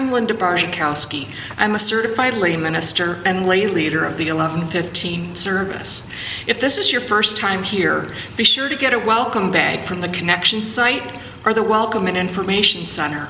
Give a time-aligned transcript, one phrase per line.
[0.00, 1.28] I'm Linda Barzakowski.
[1.58, 6.08] I'm a certified lay minister and lay leader of the 1115 service.
[6.46, 10.00] If this is your first time here, be sure to get a welcome bag from
[10.00, 11.02] the Connection site
[11.44, 13.28] or the Welcome and Information Center.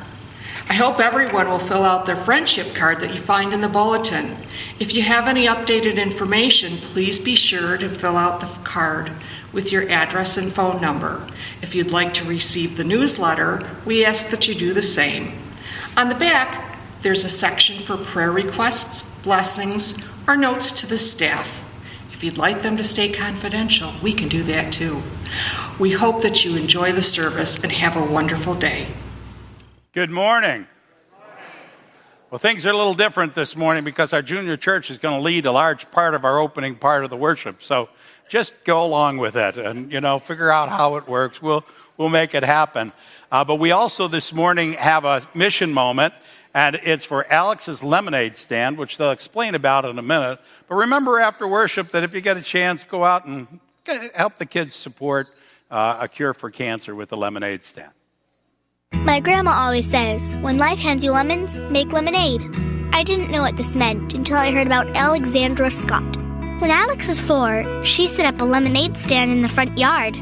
[0.68, 4.36] I hope everyone will fill out their friendship card that you find in the bulletin.
[4.78, 9.10] If you have any updated information, please be sure to fill out the card
[9.52, 11.26] with your address and phone number.
[11.62, 15.49] If you'd like to receive the newsletter, we ask that you do the same.
[15.96, 19.96] On the back, there's a section for prayer requests, blessings,
[20.28, 21.64] or notes to the staff.
[22.12, 25.02] If you'd like them to stay confidential, we can do that too.
[25.78, 28.86] We hope that you enjoy the service and have a wonderful day.
[29.92, 30.66] Good morning.
[32.30, 35.20] Well, things are a little different this morning because our junior church is going to
[35.20, 37.60] lead a large part of our opening part of the worship.
[37.62, 37.88] So
[38.28, 41.42] just go along with it and, you know, figure out how it works.
[41.42, 41.64] We'll,
[41.96, 42.92] we'll make it happen.
[43.30, 46.14] Uh, but we also this morning have a mission moment,
[46.52, 50.40] and it's for Alex's lemonade stand, which they'll explain about in a minute.
[50.68, 53.60] But remember after worship that if you get a chance, go out and
[54.14, 55.28] help the kids support
[55.70, 57.92] uh, a cure for cancer with the lemonade stand.
[58.92, 62.42] My grandma always says, when life hands you lemons, make lemonade.
[62.92, 66.16] I didn't know what this meant until I heard about Alexandra Scott.
[66.60, 70.16] When Alex was four, she set up a lemonade stand in the front yard.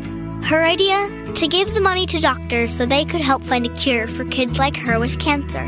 [0.45, 1.18] Her idea?
[1.39, 4.59] To give the money to doctors so they could help find a cure for kids
[4.59, 5.65] like her with cancer.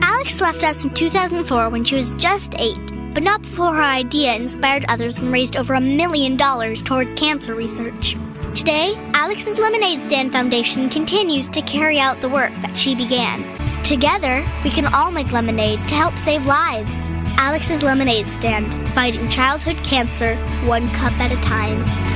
[0.00, 2.78] Alex left us in 2004 when she was just eight,
[3.14, 7.56] but not before her idea inspired others and raised over a million dollars towards cancer
[7.56, 8.14] research.
[8.54, 13.42] Today, Alex's Lemonade Stand Foundation continues to carry out the work that she began.
[13.82, 17.10] Together, we can all make lemonade to help save lives.
[17.38, 22.07] Alex's Lemonade Stand, fighting childhood cancer one cup at a time.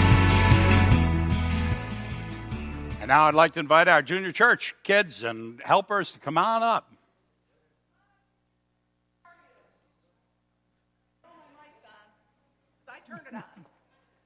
[3.12, 6.90] Now I'd like to invite our junior church kids and helpers to come on up.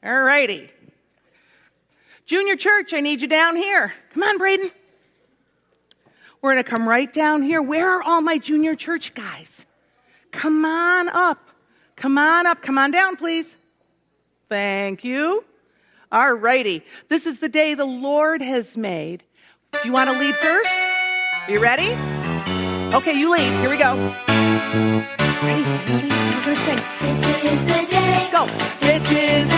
[0.04, 0.70] All righty.
[2.26, 3.92] Junior church, I need you down here.
[4.14, 4.70] Come on, Braden.
[6.40, 7.60] We're going to come right down here.
[7.60, 9.66] Where are all my junior church guys?
[10.30, 11.48] Come on up.
[11.96, 12.62] Come on up.
[12.62, 13.56] Come on down, please.
[14.48, 15.44] Thank you.
[16.16, 16.82] All righty.
[17.10, 19.22] This is the day the Lord has made.
[19.70, 20.70] Do you want to lead first?
[20.70, 21.90] Are you ready?
[22.96, 23.52] Okay, you lead.
[23.60, 23.94] Here we go.
[25.44, 25.62] Ready?
[25.92, 26.08] Ready?
[26.08, 26.80] We're going to sing.
[27.02, 28.30] This is the day.
[28.32, 28.46] Go.
[28.80, 29.55] This is the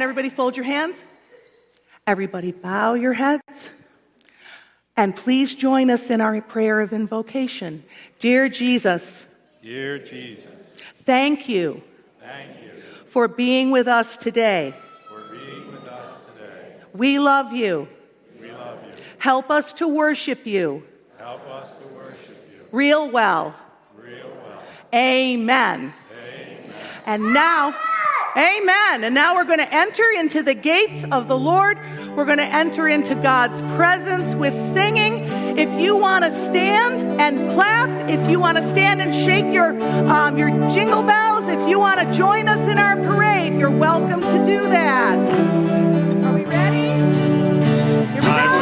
[0.00, 0.08] Amen.
[0.08, 0.96] Everybody fold your hands.
[2.06, 3.42] Everybody bow your heads.
[4.96, 7.84] And please join us in our prayer of invocation.
[8.18, 9.26] Dear Jesus,
[9.62, 10.48] Dear Jesus,
[11.04, 11.82] thank you
[12.18, 14.74] thank you for being with us today.
[15.06, 16.76] for being with us today.
[16.94, 17.86] We love you.
[18.40, 18.92] We love you.
[19.18, 20.82] Help us to worship you
[21.18, 23.54] Help us to worship you real well.
[23.94, 24.62] real well.
[24.94, 25.92] Amen.
[27.04, 27.74] And now,
[28.36, 29.04] amen.
[29.04, 31.78] And now we're going to enter into the gates of the Lord.
[32.16, 35.24] We're going to enter into God's presence with singing.
[35.58, 39.70] If you want to stand and clap, if you want to stand and shake your,
[40.08, 44.20] um, your jingle bells, if you want to join us in our parade, you're welcome
[44.20, 45.18] to do that.
[46.24, 46.88] Are we ready?
[48.12, 48.60] Here we go.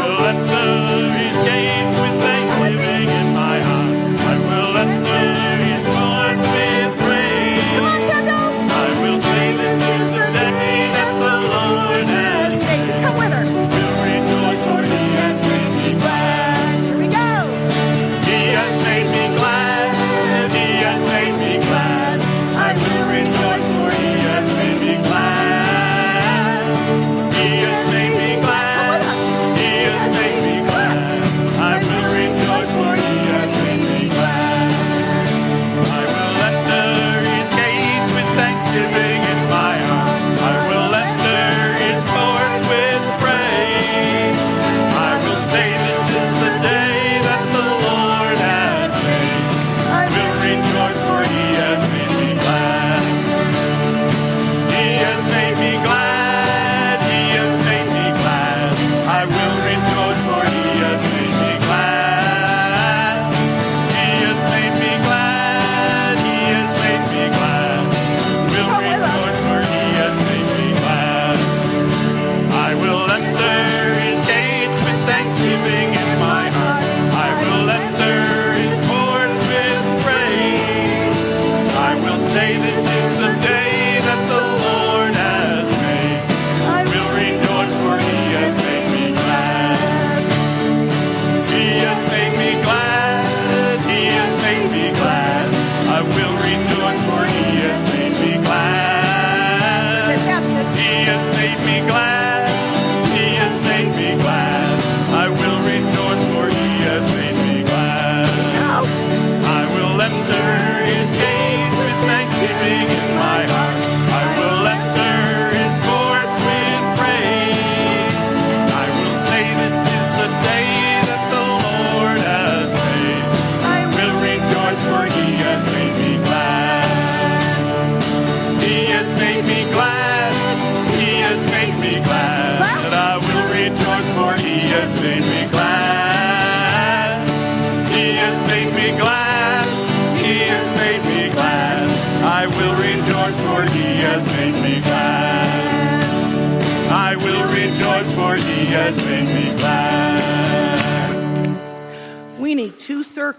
[82.34, 82.87] David.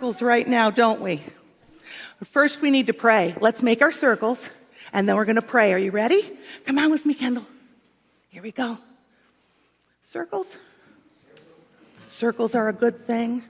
[0.09, 1.21] Circles right now, don't we?
[2.23, 3.35] First, we need to pray.
[3.39, 4.39] Let's make our circles,
[4.91, 5.71] and then we're going to pray.
[5.71, 6.27] Are you ready?
[6.65, 7.45] Come on with me, Kendall.
[8.29, 8.79] Here we go.
[10.05, 10.47] Circles.
[12.09, 13.43] Circles are a good thing.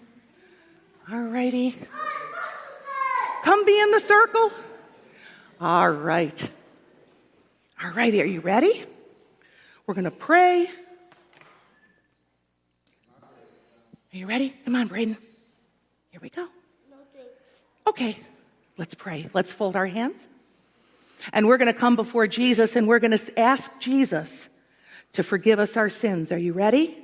[1.09, 1.77] All righty.
[3.45, 4.51] Come be in the circle.
[5.61, 6.51] All right.
[7.81, 8.21] All righty.
[8.21, 8.83] Are you ready?
[9.87, 10.67] We're going to pray.
[14.13, 14.53] Are you ready?
[14.65, 15.15] Come on, Braden.
[16.19, 16.49] Here we go.
[17.88, 18.19] Okay,
[18.77, 19.29] let's pray.
[19.33, 20.19] Let's fold our hands.
[21.31, 24.49] And we're going to come before Jesus and we're going to ask Jesus
[25.13, 26.33] to forgive us our sins.
[26.33, 26.97] Are you ready?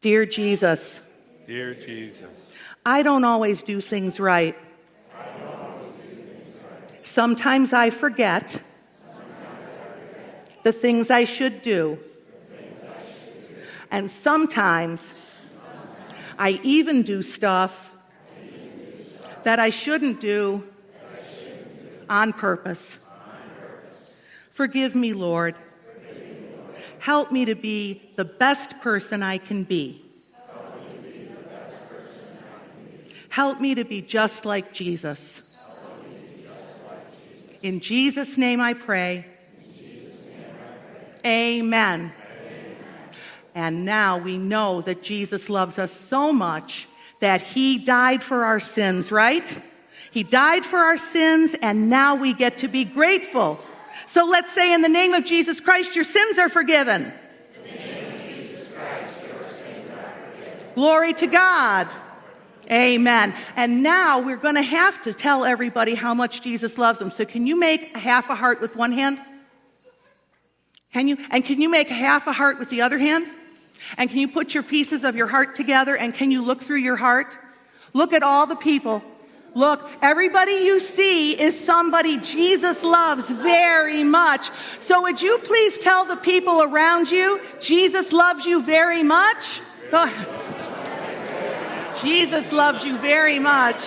[0.00, 1.02] Dear Jesus,
[1.46, 2.54] Dear Jesus,
[2.86, 4.56] I don't always do things right.
[7.02, 8.62] Sometimes I forget
[10.62, 11.98] the things I should do.
[13.90, 15.02] And sometimes
[16.38, 17.82] I even do stuff
[19.46, 20.64] that I shouldn't do
[22.10, 22.98] on purpose.
[24.54, 25.54] Forgive me, Lord.
[26.98, 30.04] Help me to be the best person I can be.
[33.28, 35.42] Help me to be just like Jesus.
[37.62, 39.26] In Jesus' name I pray.
[41.24, 42.12] Amen.
[43.54, 46.88] And now we know that Jesus loves us so much
[47.20, 49.58] that he died for our sins, right?
[50.10, 53.58] He died for our sins, and now we get to be grateful.
[54.06, 57.12] So let's say, in the name of Jesus Christ, your sins are forgiven.
[57.66, 60.68] In Jesus Christ, your sins are forgiven.
[60.74, 61.88] Glory to God.
[62.70, 63.34] Amen.
[63.56, 67.10] And now we're going to have to tell everybody how much Jesus loves them.
[67.10, 69.20] So, can you make a half a heart with one hand?
[70.92, 71.18] Can you?
[71.30, 73.26] And can you make half a heart with the other hand?
[73.96, 76.78] And can you put your pieces of your heart together and can you look through
[76.78, 77.36] your heart?
[77.92, 79.02] Look at all the people.
[79.54, 84.50] Look, everybody you see is somebody Jesus loves very much.
[84.80, 89.60] So would you please tell the people around you, Jesus loves you very much?
[92.02, 93.80] Jesus loves you very much.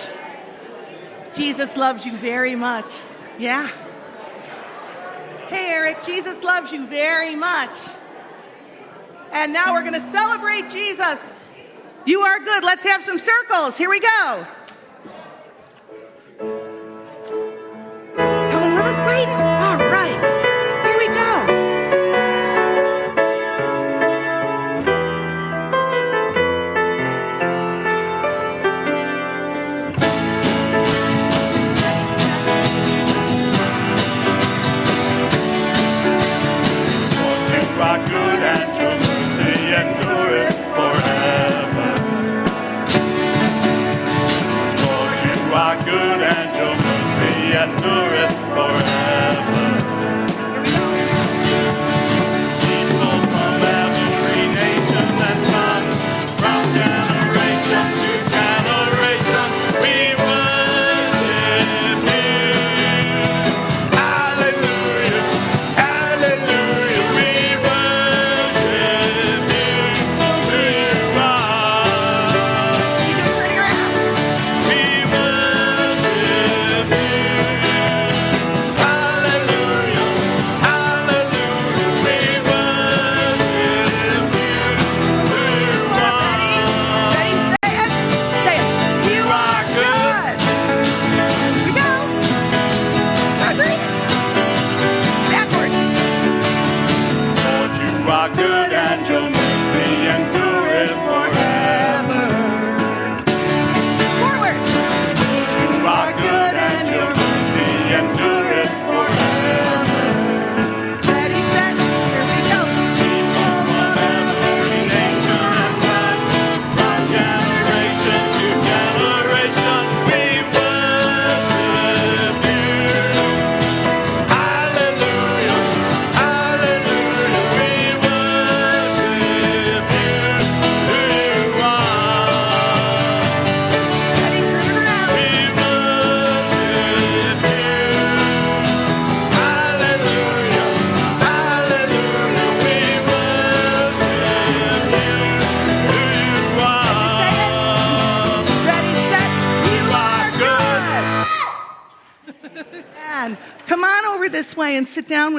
[1.36, 2.92] Jesus loves you very much.
[3.38, 3.68] Yeah.
[5.48, 7.70] Hey, Eric, Jesus loves you very much.
[9.32, 11.18] And now we're going to celebrate Jesus.
[12.04, 12.64] You are good.
[12.64, 13.76] Let's have some circles.
[13.76, 14.46] Here we go.
[18.16, 19.40] Coming with us, Braden?
[19.40, 19.79] All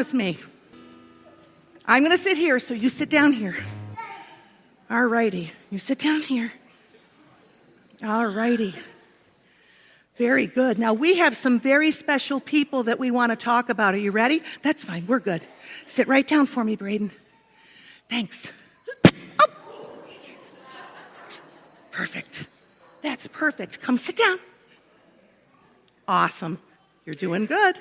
[0.01, 0.35] with me.
[1.85, 3.55] I'm going to sit here, so you sit down here.
[4.89, 5.51] All righty.
[5.69, 6.51] You sit down here.
[8.03, 8.73] All righty.
[10.15, 10.79] Very good.
[10.79, 13.93] Now, we have some very special people that we want to talk about.
[13.93, 14.41] Are you ready?
[14.63, 15.05] That's fine.
[15.05, 15.43] We're good.
[15.85, 17.11] Sit right down for me, Braden.
[18.09, 18.51] Thanks.
[19.39, 19.45] Oh.
[21.91, 22.47] Perfect.
[23.03, 23.83] That's perfect.
[23.83, 24.39] Come sit down.
[26.07, 26.59] Awesome.
[27.05, 27.77] You're doing good.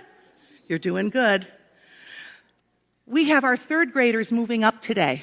[0.68, 1.48] You're doing good.
[3.10, 5.22] We have our third graders moving up today.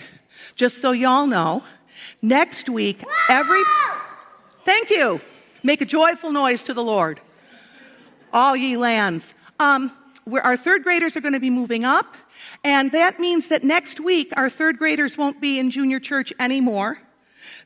[0.55, 1.63] Just so y'all know,
[2.21, 3.61] next week, every.
[4.65, 5.21] Thank you.
[5.63, 7.21] Make a joyful noise to the Lord.
[8.33, 9.33] All ye lands.
[9.61, 9.93] Um,
[10.43, 12.17] our third graders are going to be moving up,
[12.61, 16.99] and that means that next week our third graders won't be in junior church anymore.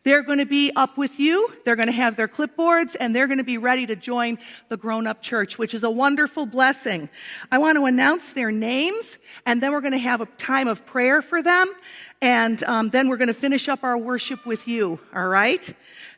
[0.04, 1.52] They're going to be up with you.
[1.64, 4.40] They're going to have their clipboards and they're going to be ready to join
[4.70, 7.08] the grown up church, which is a wonderful blessing.
[7.52, 10.86] I want to announce their names and then we're going to have a time of
[10.88, 11.72] prayer for them.
[12.20, 15.00] And um, then we're going to finish up our worship with you.
[15.14, 15.72] All right.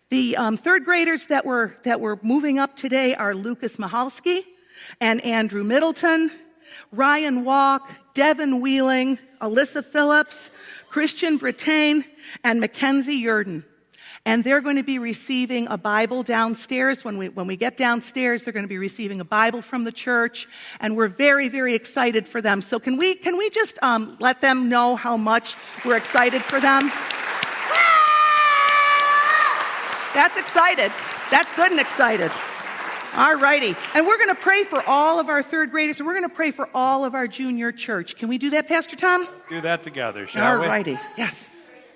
[0.10, 4.44] The um, third graders that were, that were moving up today are Lucas Mahalski
[5.02, 6.32] and Andrew Middleton,
[6.94, 10.50] Ryan Walk, Devin Wheeling, Alyssa Phillips,
[10.90, 12.06] Christian Brittain,
[12.44, 13.64] and Mackenzie Yurden.
[14.26, 17.04] And they're going to be receiving a Bible downstairs.
[17.04, 19.92] When we, when we get downstairs, they're going to be receiving a Bible from the
[19.92, 20.48] church.
[20.80, 22.62] And we're very, very excited for them.
[22.62, 26.62] So can we, can we just um, let them know how much we're excited for
[26.62, 26.84] them?
[30.14, 30.92] That's excited.
[31.30, 32.32] That's good and excited.
[33.16, 33.76] All righty.
[33.94, 36.36] And we're going to pray for all of our third graders, and we're going to
[36.36, 38.16] pray for all of our junior church.
[38.16, 39.28] Can we do that, Pastor Tom?
[39.50, 40.68] Do that together, shall All we?
[40.68, 40.98] righty.
[41.18, 41.50] Yes.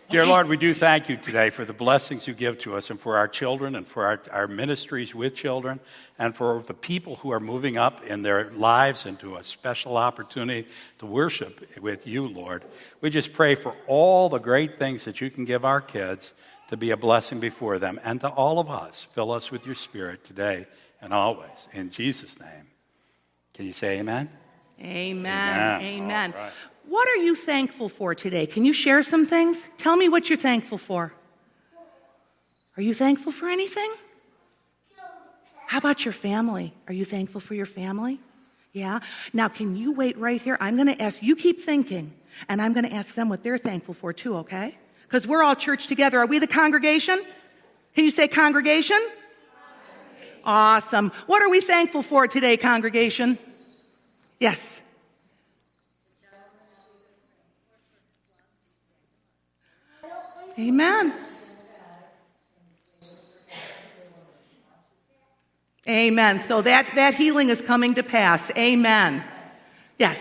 [0.09, 2.97] Dear Lord, we do thank you today for the blessings you give to us and
[2.97, 5.81] for our children and for our, our ministries with children
[6.17, 10.65] and for the people who are moving up in their lives into a special opportunity
[10.99, 12.63] to worship with you, Lord.
[13.01, 16.33] We just pray for all the great things that you can give our kids
[16.69, 19.05] to be a blessing before them and to all of us.
[19.11, 20.67] Fill us with your spirit today
[21.01, 21.67] and always.
[21.73, 22.67] In Jesus' name.
[23.53, 24.29] Can you say amen?
[24.79, 25.81] Amen.
[25.81, 26.33] Amen.
[26.33, 26.51] Amen.
[26.87, 28.47] What are you thankful for today?
[28.47, 29.67] Can you share some things?
[29.77, 31.13] Tell me what you're thankful for.
[32.77, 33.91] Are you thankful for anything?
[35.65, 36.73] How about your family?
[36.87, 38.21] Are you thankful for your family?
[38.71, 38.99] Yeah.
[39.33, 40.57] Now, can you wait right here?
[40.61, 42.13] I'm going to ask, you keep thinking,
[42.47, 44.77] and I'm going to ask them what they're thankful for too, okay?
[45.03, 46.19] Because we're all church together.
[46.19, 47.21] Are we the congregation?
[47.95, 48.99] Can you say congregation?
[50.45, 51.11] Awesome.
[51.25, 53.37] What are we thankful for today, congregation?
[54.39, 54.76] Yes.
[60.59, 61.13] Amen.
[65.87, 66.41] Amen.
[66.41, 68.51] So that, that healing is coming to pass.
[68.57, 69.23] Amen.
[69.99, 70.19] Yes.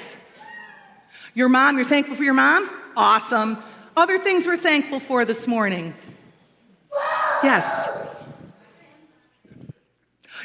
[1.35, 2.71] Your mom, you're thankful for your mom?
[2.97, 3.59] Awesome.
[3.97, 5.95] Other things we're thankful for this morning?
[7.43, 7.89] Yes.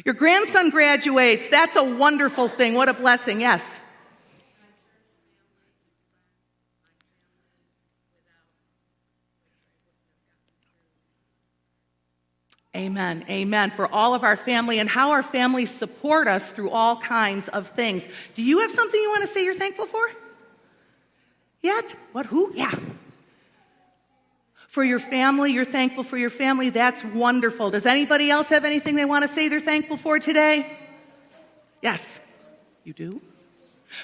[0.05, 1.49] Your grandson graduates.
[1.49, 2.73] That's a wonderful thing.
[2.73, 3.41] What a blessing.
[3.41, 3.61] Yes.
[12.75, 13.25] Amen.
[13.29, 13.71] Amen.
[13.75, 17.69] For all of our family and how our families support us through all kinds of
[17.69, 18.07] things.
[18.33, 20.09] Do you have something you want to say you're thankful for?
[21.61, 21.95] Yet?
[22.13, 22.25] What?
[22.27, 22.53] Who?
[22.55, 22.73] Yeah.
[24.69, 26.69] For your family, you're thankful for your family.
[26.69, 27.71] That's wonderful.
[27.71, 30.77] Does anybody else have anything they want to say they're thankful for today?
[31.81, 32.01] Yes.
[32.85, 33.21] You do?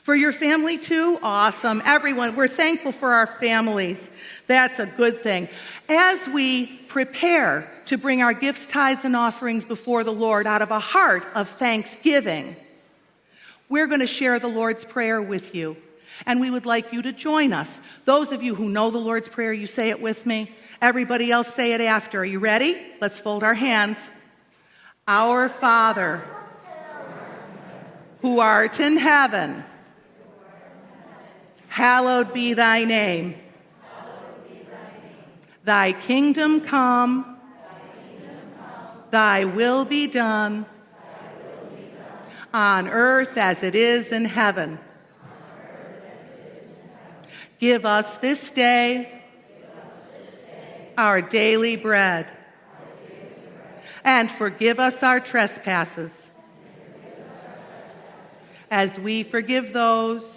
[0.03, 1.17] For your family too?
[1.23, 1.81] Awesome.
[1.85, 4.09] Everyone, we're thankful for our families.
[4.47, 5.49] That's a good thing.
[5.89, 10.71] As we prepare to bring our gifts, tithes, and offerings before the Lord out of
[10.71, 12.55] a heart of thanksgiving,
[13.69, 15.77] we're going to share the Lord's Prayer with you.
[16.25, 17.79] And we would like you to join us.
[18.05, 20.51] Those of you who know the Lord's Prayer, you say it with me.
[20.81, 22.21] Everybody else say it after.
[22.21, 22.77] Are you ready?
[22.99, 23.97] Let's fold our hands.
[25.07, 26.21] Our Father,
[28.21, 29.63] who art in heaven,
[31.77, 33.35] hallowed be thy name.
[35.63, 37.37] Thy kingdom come,
[39.11, 40.65] thy will be done
[42.51, 44.79] on earth as it is in heaven.
[47.59, 49.21] Give us this day
[50.97, 52.25] our daily bread.
[54.03, 56.09] And forgive us our trespasses
[58.71, 60.36] as we forgive those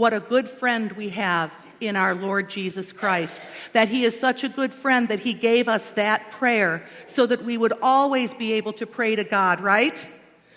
[0.00, 3.42] what a good friend we have in our Lord Jesus Christ.
[3.74, 7.44] That He is such a good friend that He gave us that prayer so that
[7.44, 10.08] we would always be able to pray to God, right?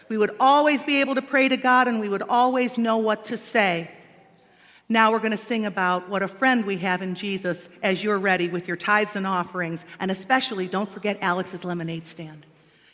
[0.07, 3.25] We would always be able to pray to God and we would always know what
[3.25, 3.91] to say.
[4.87, 8.19] Now we're going to sing about what a friend we have in Jesus as you're
[8.19, 9.83] ready with your tithes and offerings.
[9.99, 12.45] And especially, don't forget Alex's lemonade stand.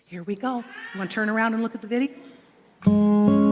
[0.06, 0.64] Here we go.
[0.94, 3.49] You want to turn around and look at the video?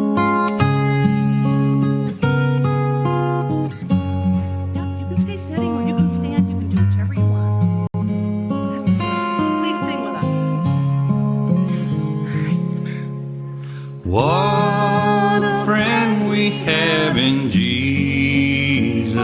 [14.18, 19.20] What a friend we have in Jesus.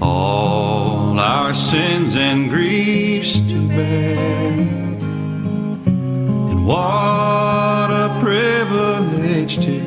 [0.00, 4.16] All our sins and griefs to bear.
[6.52, 9.83] And what a privilege to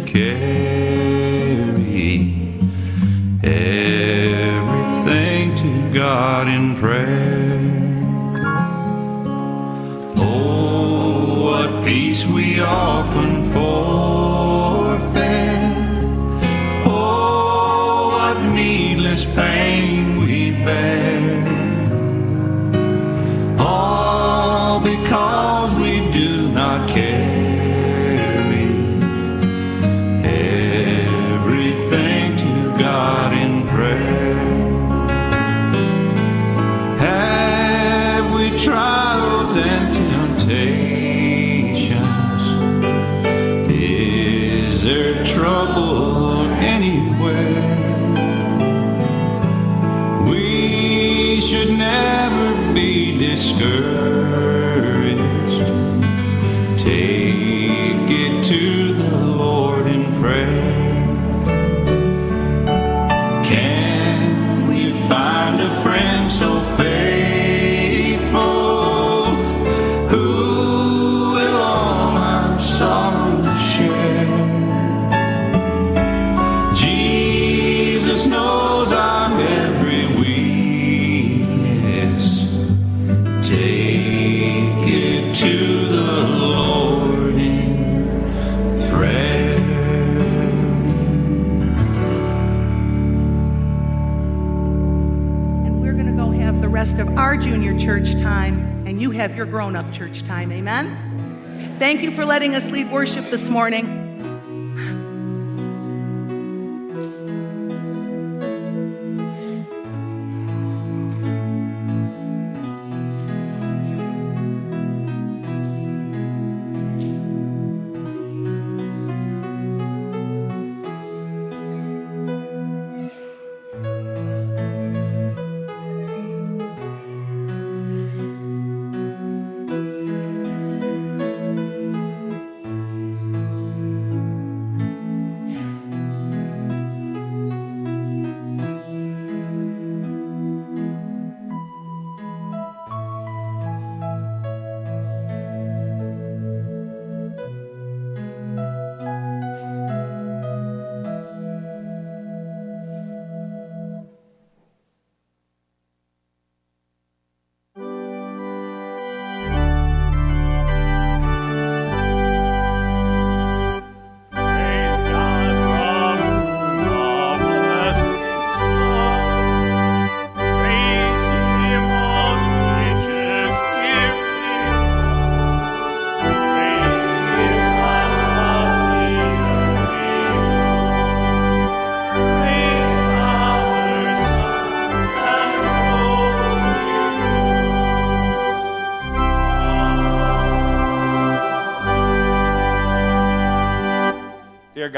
[99.17, 100.51] have your grown up church time.
[100.51, 101.75] Amen?
[101.79, 103.96] Thank you for letting us lead worship this morning.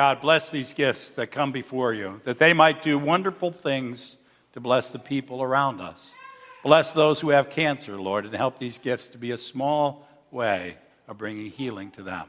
[0.10, 4.18] God, bless these gifts that come before you, that they might do wonderful things
[4.54, 6.16] to bless the people around us.
[6.64, 10.78] Bless those who have cancer, Lord, and help these gifts to be a small way
[11.08, 12.26] of bringing healing to them.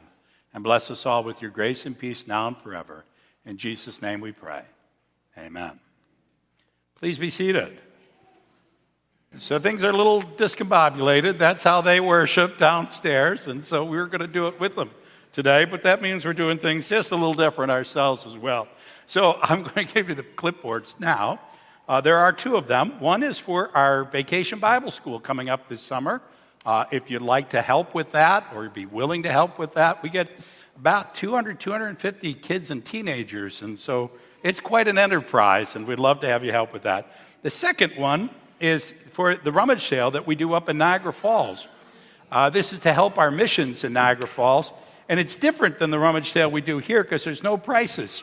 [0.52, 3.06] And bless us all with your grace and peace now and forever.
[3.46, 4.60] In Jesus' name we pray.
[5.38, 5.80] Amen.
[6.96, 7.78] Please be seated.
[9.38, 11.38] So things are a little discombobulated.
[11.38, 14.90] That's how they worship downstairs, and so we're going to do it with them
[15.32, 15.64] today.
[15.64, 18.68] But that means we're doing things just a little different ourselves as well.
[19.06, 21.40] So I'm going to give you the clipboards now.
[21.88, 23.00] Uh, there are two of them.
[23.00, 26.22] One is for our vacation Bible school coming up this summer.
[26.64, 30.02] Uh, if you'd like to help with that or be willing to help with that,
[30.02, 30.28] we get
[30.76, 33.62] about 200, 250 kids and teenagers.
[33.62, 34.10] And so
[34.42, 37.10] it's quite an enterprise, and we'd love to have you help with that.
[37.42, 41.66] The second one is for the rummage sale that we do up in Niagara Falls.
[42.30, 44.70] Uh, this is to help our missions in Niagara Falls,
[45.10, 48.22] and it's different than the rummage sale we do here because there's no prices.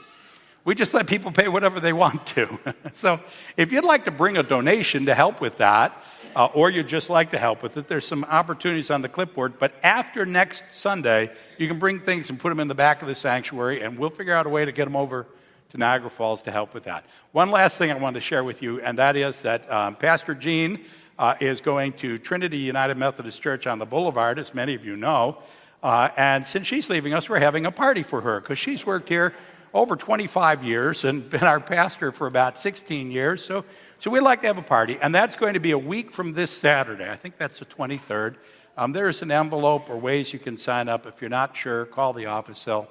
[0.64, 2.60] We just let people pay whatever they want to.
[2.94, 3.20] so
[3.58, 6.02] if you'd like to bring a donation to help with that,
[6.34, 9.60] uh, or you'd just like to help with it, there's some opportunities on the clipboard.
[9.60, 13.10] But after next Sunday, you can bring things and put them in the back of
[13.10, 15.26] the sanctuary, and we'll figure out a way to get them over
[15.72, 17.04] to Niagara Falls to help with that.
[17.34, 20.34] One last thing I wanted to share with you, and that is that um, Pastor
[20.34, 20.86] Gene
[21.20, 24.96] uh, is going to Trinity United Methodist Church on the Boulevard, as many of you
[24.96, 25.40] know.
[25.84, 29.10] Uh, and since she's leaving us, we're having a party for her because she's worked
[29.10, 29.34] here
[29.74, 33.44] over 25 years and been our pastor for about 16 years.
[33.44, 33.64] So,
[34.00, 36.34] so we'd like to have a party, and that's going to be a week from
[36.34, 37.10] this Saturday.
[37.10, 38.36] I think that's the 23rd.
[38.78, 41.08] Um, there's an envelope or ways you can sign up.
[41.08, 42.64] If you're not sure, call the office.
[42.64, 42.88] They'll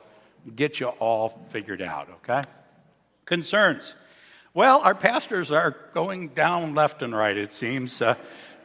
[0.55, 2.43] get you all figured out, okay?
[3.25, 3.95] Concerns.
[4.53, 8.01] Well, our pastors are going down left and right, it seems.
[8.01, 8.15] Uh,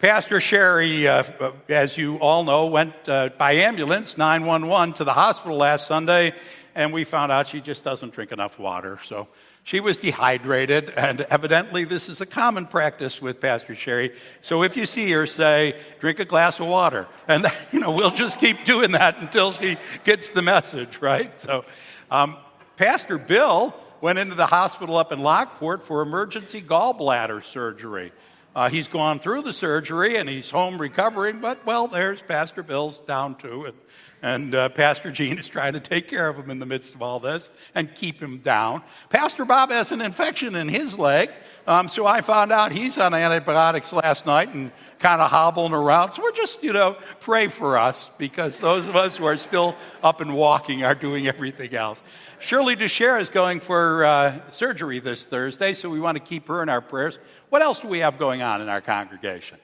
[0.01, 1.21] Pastor Sherry, uh,
[1.69, 6.33] as you all know, went uh, by ambulance 911 to the hospital last Sunday
[6.73, 8.97] and we found out she just doesn't drink enough water.
[9.03, 9.27] So
[9.63, 14.15] she was dehydrated, and evidently this is a common practice with Pastor Sherry.
[14.41, 17.05] So if you see her, say, drink a glass of water.
[17.27, 21.39] And, you know, we'll just keep doing that until she gets the message, right?
[21.41, 21.63] So
[22.09, 22.37] um,
[22.75, 28.11] Pastor Bill went into the hospital up in Lockport for emergency gallbladder surgery.
[28.53, 32.97] Uh, he's gone through the surgery and he's home recovering, but well, there's Pastor Bill's
[32.99, 33.65] down too.
[33.65, 33.75] And
[34.21, 37.01] and uh, Pastor Gene is trying to take care of him in the midst of
[37.01, 38.83] all this and keep him down.
[39.09, 41.31] Pastor Bob has an infection in his leg,
[41.67, 46.13] um, so I found out he's on antibiotics last night and kind of hobbling around.
[46.13, 49.75] So we're just, you know, pray for us because those of us who are still
[50.03, 52.01] up and walking are doing everything else.
[52.39, 56.63] Shirley Ducher is going for uh, surgery this Thursday, so we want to keep her
[56.63, 57.19] in our prayers.
[57.49, 59.59] What else do we have going on in our congregation?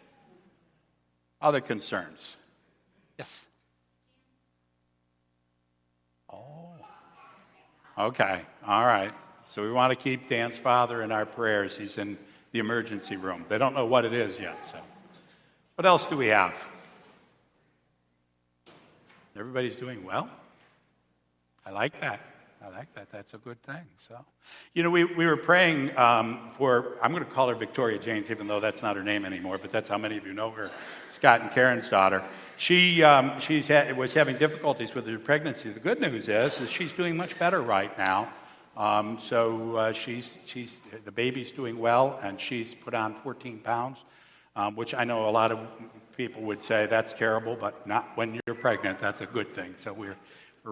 [1.41, 2.35] Other concerns?
[3.17, 3.46] Yes.
[7.97, 9.11] Okay, all right.
[9.47, 11.75] So we want to keep Dan's father in our prayers.
[11.75, 12.17] He's in
[12.51, 13.45] the emergency room.
[13.49, 14.55] They don't know what it is yet.
[14.67, 14.77] So,
[15.75, 16.53] what else do we have?
[19.35, 20.29] Everybody's doing well.
[21.65, 22.19] I like that.
[22.67, 23.09] I like that.
[23.11, 23.81] That's a good thing.
[23.97, 24.17] So,
[24.73, 28.29] you know, we, we were praying um, for, I'm going to call her Victoria James,
[28.29, 30.69] even though that's not her name anymore, but that's how many of you know her,
[31.11, 32.21] Scott and Karen's daughter.
[32.57, 35.69] She um, she's ha- was having difficulties with her pregnancy.
[35.69, 38.27] The good news is, is she's doing much better right now.
[38.75, 44.03] Um, so uh, she's, she's, the baby's doing well, and she's put on 14 pounds,
[44.57, 45.59] um, which I know a lot of
[46.17, 48.99] people would say that's terrible, but not when you're pregnant.
[48.99, 49.75] That's a good thing.
[49.77, 50.17] So we're,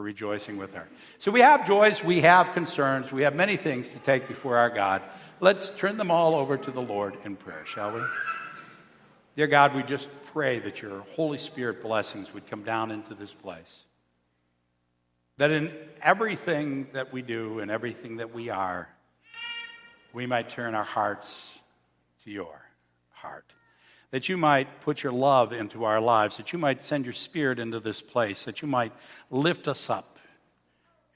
[0.01, 0.88] rejoicing with her.
[1.19, 4.69] So we have joys, we have concerns, we have many things to take before our
[4.69, 5.01] God.
[5.39, 8.01] Let's turn them all over to the Lord in prayer, shall we?
[9.36, 13.34] Dear God, we just pray that your Holy Spirit blessings would come down into this
[13.34, 13.84] place.
[15.38, 18.88] That in everything that we do and everything that we are,
[20.13, 21.58] we might turn our hearts
[22.23, 22.62] to your
[23.12, 23.54] heart.
[24.15, 27.60] That you might put your love into our lives, that you might send your spirit
[27.60, 28.93] into this place, that you might
[29.30, 30.19] lift us up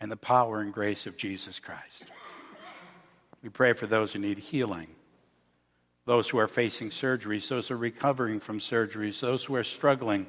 [0.02, 2.08] in the power and grace of Jesus Christ.
[3.42, 4.88] We pray for those who need healing
[6.06, 10.28] those who are facing surgeries, those who are recovering from surgeries, those who are struggling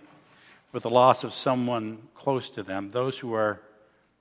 [0.71, 3.61] with the loss of someone close to them, those who are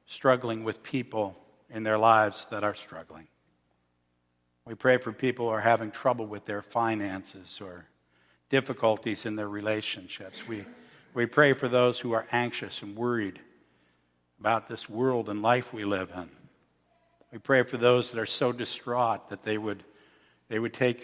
[0.08, 1.38] struggling with people
[1.70, 3.28] in their lives that are struggling.
[4.66, 7.86] We pray for people who are having trouble with their finances or
[8.50, 10.48] difficulties in their relationships.
[10.48, 10.66] We,
[11.14, 13.40] we pray for those who are anxious and worried
[14.40, 16.30] about this world and life we live in.
[17.32, 19.84] We pray for those that are so distraught that they would,
[20.48, 21.04] they would take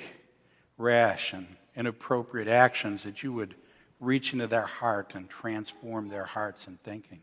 [0.78, 3.56] rash and inappropriate actions, that you would
[4.00, 7.22] reach into their heart and transform their hearts and thinking.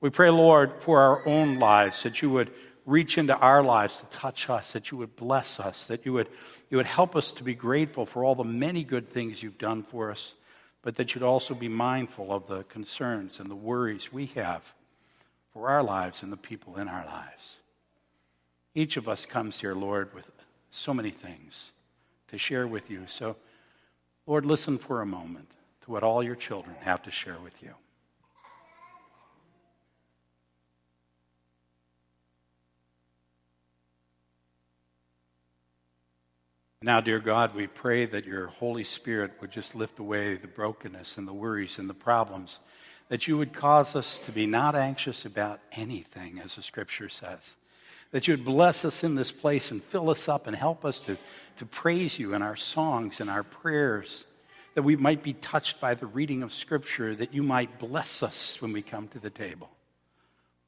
[0.00, 2.52] We pray, Lord, for our own lives, that you would
[2.84, 6.28] reach into our lives to touch us, that you would bless us, that you would,
[6.68, 9.82] you would help us to be grateful for all the many good things you've done
[9.82, 10.34] for us,
[10.82, 14.72] but that you'd also be mindful of the concerns and the worries we have
[15.52, 17.56] for our lives and the people in our lives.
[18.74, 20.30] Each of us comes here, Lord, with
[20.70, 21.70] so many things
[22.28, 23.04] to share with you.
[23.06, 23.36] So,
[24.26, 25.50] Lord, listen for a moment
[25.82, 27.70] to what all your children have to share with you.
[36.86, 41.18] Now, dear God, we pray that your Holy Spirit would just lift away the brokenness
[41.18, 42.60] and the worries and the problems,
[43.08, 47.56] that you would cause us to be not anxious about anything, as the scripture says,
[48.12, 51.00] that you would bless us in this place and fill us up and help us
[51.00, 51.16] to,
[51.56, 54.24] to praise you in our songs and our prayers,
[54.76, 58.62] that we might be touched by the reading of scripture, that you might bless us
[58.62, 59.70] when we come to the table.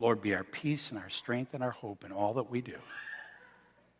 [0.00, 2.74] Lord, be our peace and our strength and our hope in all that we do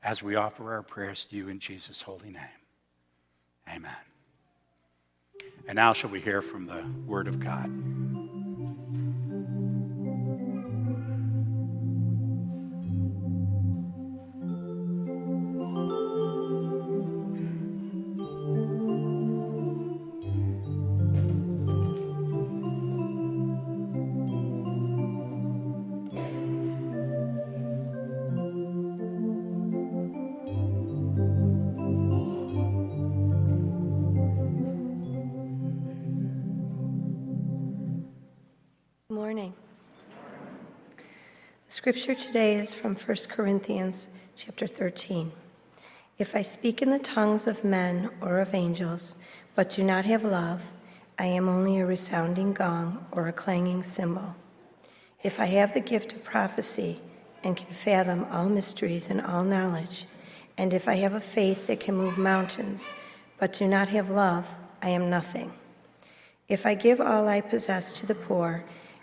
[0.03, 2.43] as we offer our prayers to you in Jesus' holy name.
[3.69, 3.91] Amen.
[5.67, 7.71] And now, shall we hear from the Word of God?
[41.79, 45.31] Scripture today is from 1 Corinthians chapter 13.
[46.19, 49.15] If I speak in the tongues of men or of angels,
[49.55, 50.73] but do not have love,
[51.21, 54.35] I am only a resounding gong or a clanging cymbal.
[55.23, 57.01] If I have the gift of prophecy
[57.45, 60.07] and can fathom all mysteries and all knowledge,
[60.57, 62.91] and if I have a faith that can move mountains,
[63.39, 65.53] but do not have love, I am nothing.
[66.49, 68.65] If I give all I possess to the poor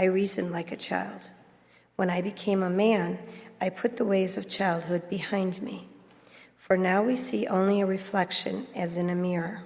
[0.00, 1.30] I reasoned like a child.
[1.96, 3.18] When I became a man,
[3.60, 5.88] I put the ways of childhood behind me.
[6.56, 9.60] For now we see only a reflection as in a mirror.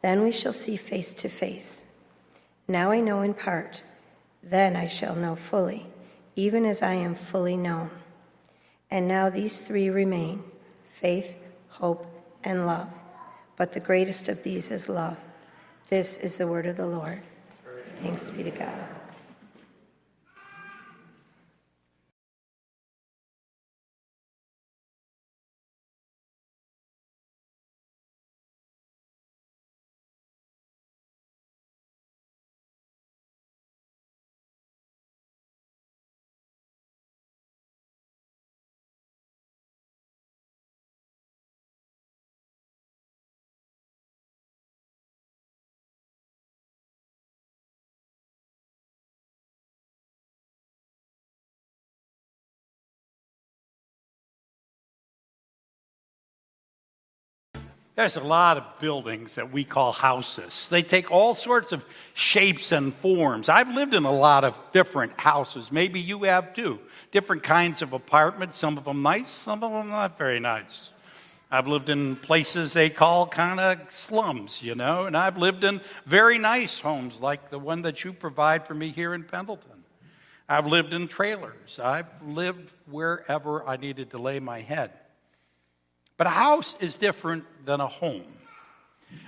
[0.00, 1.84] Then we shall see face to face.
[2.66, 3.82] Now I know in part,
[4.42, 5.84] then I shall know fully,
[6.34, 7.90] even as I am fully known.
[8.90, 10.44] And now these three remain
[10.88, 11.36] faith,
[11.68, 12.06] hope,
[12.42, 13.02] and love.
[13.58, 15.18] But the greatest of these is love.
[15.90, 17.20] This is the word of the Lord.
[17.96, 19.01] Thanks be to God.
[57.94, 60.68] There's a lot of buildings that we call houses.
[60.70, 63.50] They take all sorts of shapes and forms.
[63.50, 65.70] I've lived in a lot of different houses.
[65.70, 66.80] Maybe you have too.
[67.10, 70.90] Different kinds of apartments, some of them nice, some of them not very nice.
[71.50, 75.82] I've lived in places they call kind of slums, you know, and I've lived in
[76.06, 79.84] very nice homes like the one that you provide for me here in Pendleton.
[80.48, 81.78] I've lived in trailers.
[81.78, 84.92] I've lived wherever I needed to lay my head.
[86.22, 88.22] But a house is different than a home.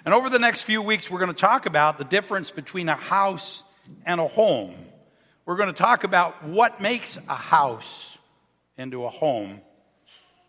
[0.05, 2.95] And over the next few weeks, we're going to talk about the difference between a
[2.95, 3.65] house
[4.07, 4.77] and a home.
[5.45, 8.17] We're going to talk about what makes a house
[8.79, 9.61] into a home,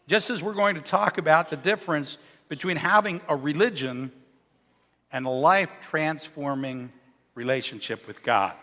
[0.05, 4.11] just as we're going to talk about the difference between having a religion
[5.11, 6.91] and a life transforming
[7.33, 8.53] relationship with God.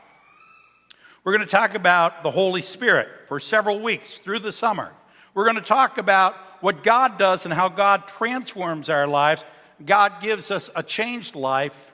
[1.24, 4.92] We're going to talk about the Holy Spirit for several weeks through the summer.
[5.34, 9.44] We're going to talk about what God does and how God transforms our lives.
[9.84, 11.92] God gives us a changed life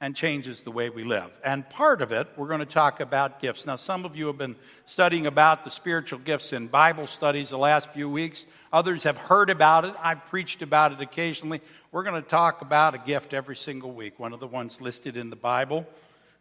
[0.00, 1.30] and changes the way we live.
[1.44, 3.66] And part of it, we're going to talk about gifts.
[3.66, 7.58] Now, some of you have been studying about the spiritual gifts in Bible studies the
[7.58, 8.44] last few weeks.
[8.72, 9.94] Others have heard about it.
[10.00, 11.60] I've preached about it occasionally.
[11.90, 15.16] We're going to talk about a gift every single week, one of the ones listed
[15.16, 15.86] in the Bible,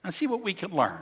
[0.04, 1.02] and see what we can learn.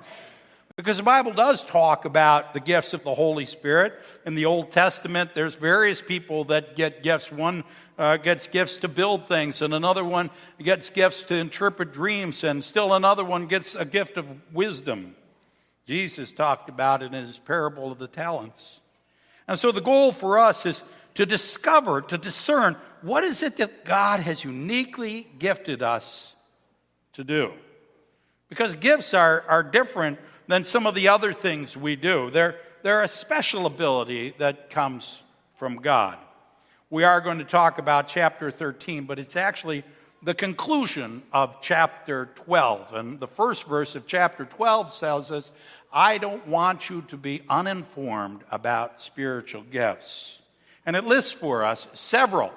[0.75, 3.93] Because the Bible does talk about the gifts of the Holy Spirit.
[4.25, 7.31] In the Old Testament, there's various people that get gifts.
[7.31, 7.63] One
[7.97, 10.29] uh, gets gifts to build things, and another one
[10.61, 15.15] gets gifts to interpret dreams, and still another one gets a gift of wisdom.
[15.87, 18.81] Jesus talked about it in his parable of the talents.
[19.47, 20.83] And so the goal for us is
[21.13, 26.35] to discover, to discern what is it that God has uniquely gifted us
[27.13, 27.53] to do.
[28.49, 32.29] Because gifts are, are different than some of the other things we do.
[32.31, 35.21] They're, they're a special ability that comes
[35.55, 36.17] from God.
[36.89, 39.83] We are going to talk about chapter 13, but it's actually
[40.21, 42.93] the conclusion of chapter 12.
[42.93, 45.51] And the first verse of chapter 12 tells us,
[45.91, 50.39] I don't want you to be uninformed about spiritual gifts.
[50.85, 52.53] And it lists for us several.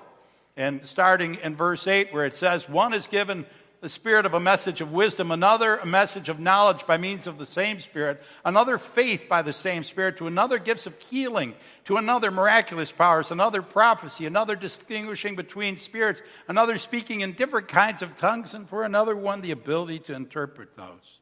[0.57, 3.47] And starting in verse 8, where it says, One is given
[3.81, 7.39] the spirit of a message of wisdom, another a message of knowledge by means of
[7.39, 11.55] the same spirit, another faith by the same spirit, to another gifts of healing,
[11.85, 18.03] to another miraculous powers, another prophecy, another distinguishing between spirits, another speaking in different kinds
[18.03, 21.21] of tongues, and for another one the ability to interpret those.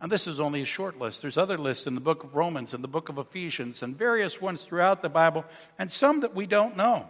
[0.00, 1.20] And this is only a short list.
[1.20, 4.40] There's other lists in the book of Romans and the book of Ephesians and various
[4.40, 5.44] ones throughout the Bible,
[5.78, 7.08] and some that we don't know.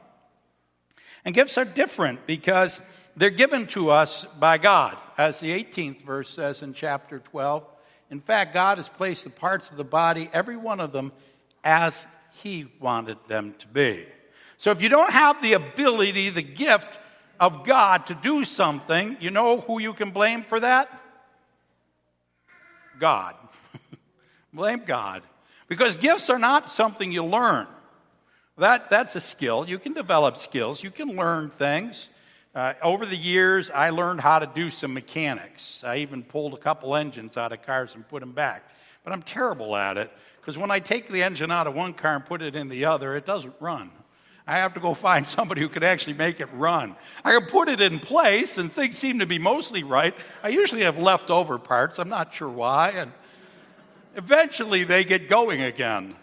[1.24, 2.80] And gifts are different because
[3.20, 7.62] they're given to us by God, as the 18th verse says in chapter 12.
[8.10, 11.12] In fact, God has placed the parts of the body, every one of them,
[11.62, 14.06] as He wanted them to be.
[14.56, 16.98] So if you don't have the ability, the gift
[17.38, 20.88] of God to do something, you know who you can blame for that?
[22.98, 23.34] God.
[24.54, 25.22] blame God.
[25.68, 27.66] Because gifts are not something you learn.
[28.56, 29.68] That, that's a skill.
[29.68, 32.08] You can develop skills, you can learn things.
[32.52, 35.84] Uh, over the years, I learned how to do some mechanics.
[35.84, 38.68] I even pulled a couple engines out of cars and put them back.
[39.04, 42.16] But I'm terrible at it because when I take the engine out of one car
[42.16, 43.90] and put it in the other, it doesn't run.
[44.48, 46.96] I have to go find somebody who could actually make it run.
[47.24, 50.14] I can put it in place and things seem to be mostly right.
[50.42, 52.00] I usually have leftover parts.
[52.00, 52.90] I'm not sure why.
[52.90, 53.12] And
[54.16, 56.16] eventually they get going again.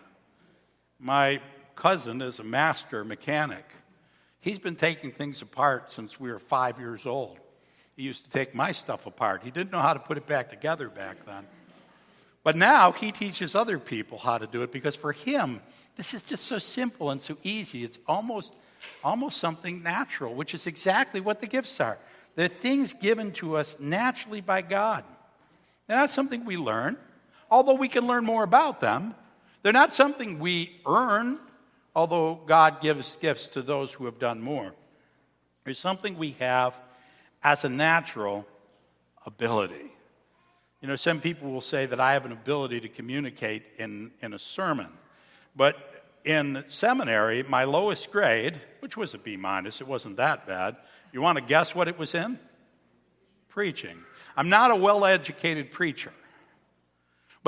[1.00, 1.40] My
[1.78, 3.64] cousin is a master mechanic.
[4.48, 7.38] He's been taking things apart since we were five years old.
[7.98, 9.44] He used to take my stuff apart.
[9.44, 11.46] He didn't know how to put it back together back then.
[12.44, 15.60] But now he teaches other people how to do it because for him,
[15.98, 17.84] this is just so simple and so easy.
[17.84, 18.54] It's almost,
[19.04, 21.98] almost something natural, which is exactly what the gifts are.
[22.36, 25.04] They're things given to us naturally by God.
[25.88, 26.96] They're not something we learn,
[27.52, 29.14] although we can learn more about them.
[29.62, 31.38] They're not something we earn
[31.98, 34.72] although God gives gifts to those who have done more.
[35.64, 36.80] There's something we have
[37.44, 38.46] as a natural
[39.26, 39.92] ability.
[40.80, 44.34] You know, some people will say that I have an ability to communicate in, in
[44.34, 44.90] a sermon.
[45.56, 45.76] But
[46.24, 50.76] in seminary, my lowest grade, which was a B minus, it wasn't that bad.
[51.12, 52.38] You want to guess what it was in?
[53.50, 53.98] Preaching.
[54.36, 56.14] I'm not a well educated preacher.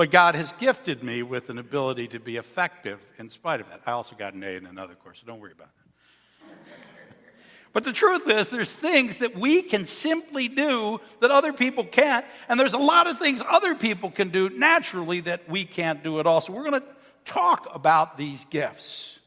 [0.00, 3.82] But God has gifted me with an ability to be effective in spite of that.
[3.84, 6.46] I also got an A in another course, so don't worry about that.
[7.74, 12.24] But the truth is, there's things that we can simply do that other people can't,
[12.48, 16.18] and there's a lot of things other people can do naturally that we can't do
[16.18, 16.40] at all.
[16.40, 16.88] So we're going to
[17.26, 19.18] talk about these gifts.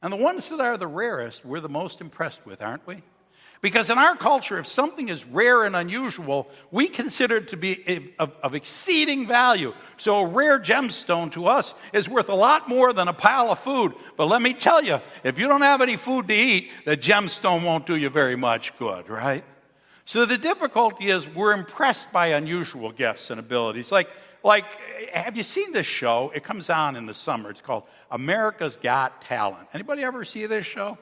[0.00, 3.02] And the ones that are the rarest, we're the most impressed with, aren't we?
[3.62, 8.14] Because in our culture, if something is rare and unusual, we consider it to be
[8.18, 9.74] of, of, exceeding value.
[9.98, 13.58] So a rare gemstone to us is worth a lot more than a pile of
[13.58, 13.92] food.
[14.16, 17.62] But let me tell you, if you don't have any food to eat, the gemstone
[17.62, 19.44] won't do you very much good, right?
[20.06, 23.92] So the difficulty is we're impressed by unusual gifts and abilities.
[23.92, 24.08] Like,
[24.42, 24.64] like,
[25.12, 26.32] have you seen this show?
[26.34, 27.50] It comes on in the summer.
[27.50, 29.68] It's called America's Got Talent.
[29.74, 30.96] Anybody ever see this show?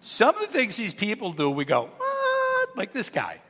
[0.00, 2.76] Some of the things these people do, we go, what?
[2.76, 3.40] Like this guy.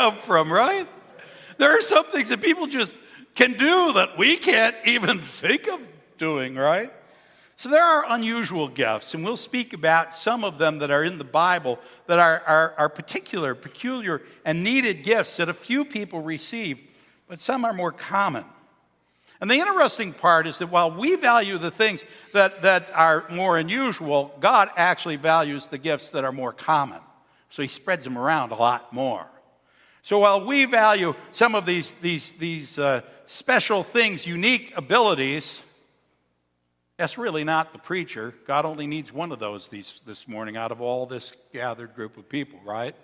[0.00, 0.88] Come from, right?
[1.58, 2.94] There are some things that people just
[3.34, 5.78] can do that we can't even think of
[6.16, 6.90] doing, right?
[7.56, 11.18] So there are unusual gifts, and we'll speak about some of them that are in
[11.18, 16.22] the Bible that are, are, are particular, peculiar, and needed gifts that a few people
[16.22, 16.78] receive,
[17.28, 18.46] but some are more common.
[19.38, 23.58] And the interesting part is that while we value the things that, that are more
[23.58, 27.00] unusual, God actually values the gifts that are more common.
[27.50, 29.29] So he spreads them around a lot more.
[30.02, 35.60] So while we value some of these, these, these uh, special things, unique abilities,
[36.96, 38.34] that's really not the preacher.
[38.46, 42.16] God only needs one of those these, this morning out of all this gathered group
[42.16, 42.94] of people, right?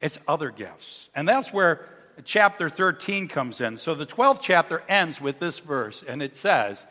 [0.00, 1.08] It's other gifts.
[1.14, 1.88] And that's where
[2.24, 3.76] chapter 13 comes in.
[3.76, 6.86] So the 12th chapter ends with this verse, and it says,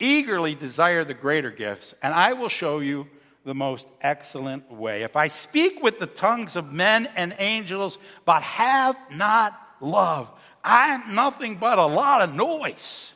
[0.00, 3.08] Eagerly desire the greater gifts, and I will show you
[3.48, 5.04] the most excellent way.
[5.04, 7.96] If I speak with the tongues of men and angels,
[8.26, 10.30] but have not love,
[10.62, 13.10] I am nothing but a lot of noise.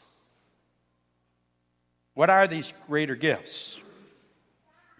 [2.14, 3.78] What are these greater gifts?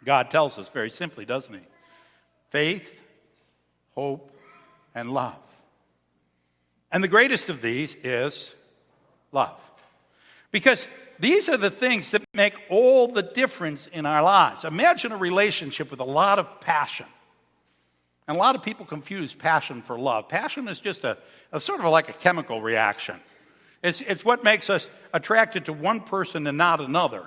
[0.04, 1.60] God tells us very simply, doesn't He?
[2.50, 3.02] Faith,
[3.94, 4.36] hope,
[4.94, 5.38] and love.
[6.90, 8.52] And the greatest of these is
[9.32, 9.58] love.
[10.50, 10.86] Because
[11.18, 14.64] these are the things that make all the difference in our lives.
[14.64, 17.06] Imagine a relationship with a lot of passion.
[18.28, 20.28] And a lot of people confuse passion for love.
[20.28, 21.18] Passion is just a,
[21.50, 23.16] a sort of like a chemical reaction.
[23.82, 27.26] It's, it's what makes us attracted to one person and not another.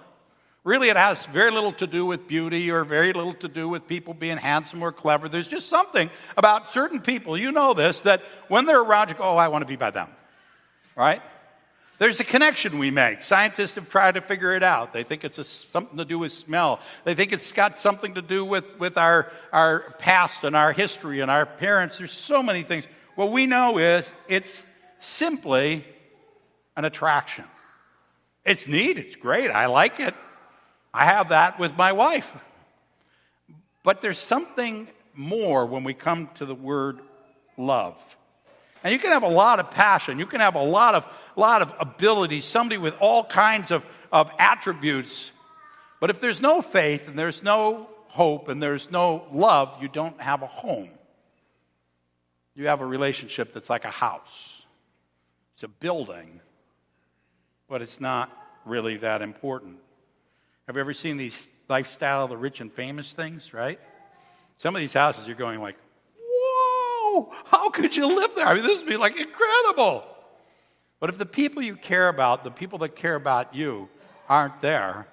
[0.64, 3.88] Really, it has very little to do with beauty or very little to do with
[3.88, 5.30] people being handsome or clever.
[5.30, 9.26] There's just something about certain people, you know this, that when they're around, you go,
[9.26, 10.08] oh, I want to be by them.
[10.96, 11.22] Right?
[11.98, 13.24] There's a connection we make.
[13.24, 14.92] Scientists have tried to figure it out.
[14.92, 16.82] They think it's a, something to do with smell.
[17.06, 21.22] They think it's got something to do with, with our, our past and our history
[21.22, 21.98] and our parents.
[21.98, 22.86] There's so many things.
[23.16, 24.64] What we know is it's
[25.00, 25.86] simply
[26.76, 27.46] an attraction.
[28.44, 30.14] It's neat, it's great, I like it.
[30.94, 32.36] I have that with my wife.
[33.84, 37.00] But there's something more when we come to the word
[37.58, 38.18] love.
[38.86, 41.06] And you can have a lot of passion, you can have a lot of,
[41.36, 45.32] lot of ability, somebody with all kinds of, of attributes.
[46.00, 50.22] But if there's no faith and there's no hope and there's no love, you don't
[50.22, 50.90] have a home.
[52.54, 54.62] You have a relationship that's like a house,
[55.56, 56.40] it's a building
[57.68, 58.32] but it's not
[58.66, 59.78] really that important.
[60.68, 63.80] Have you ever seen these lifestyle, the rich and famous things, right?
[64.58, 65.78] Some of these houses you're going like,
[67.46, 68.48] how could you live there?
[68.48, 70.04] I mean, this would be like incredible.
[71.00, 73.90] But if the people you care about, the people that care about you,
[74.28, 75.08] aren't there,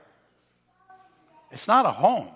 [1.51, 2.29] it's not a home.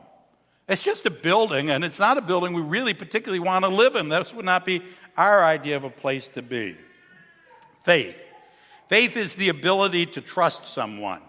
[0.68, 3.94] It's just a building, and it's not a building we really particularly want to live
[3.94, 4.08] in.
[4.08, 4.82] This would not be
[5.16, 6.76] our idea of a place to be.
[7.84, 8.20] Faith.
[8.88, 11.20] Faith is the ability to trust someone.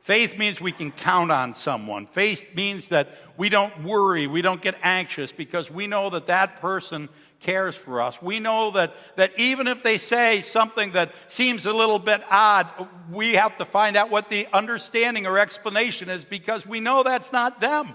[0.00, 2.06] Faith means we can count on someone.
[2.06, 6.60] Faith means that we don't worry, we don't get anxious because we know that that
[6.60, 7.08] person
[7.42, 8.20] cares for us.
[8.22, 12.68] We know that, that even if they say something that seems a little bit odd,
[13.10, 17.32] we have to find out what the understanding or explanation is because we know that's
[17.32, 17.94] not them.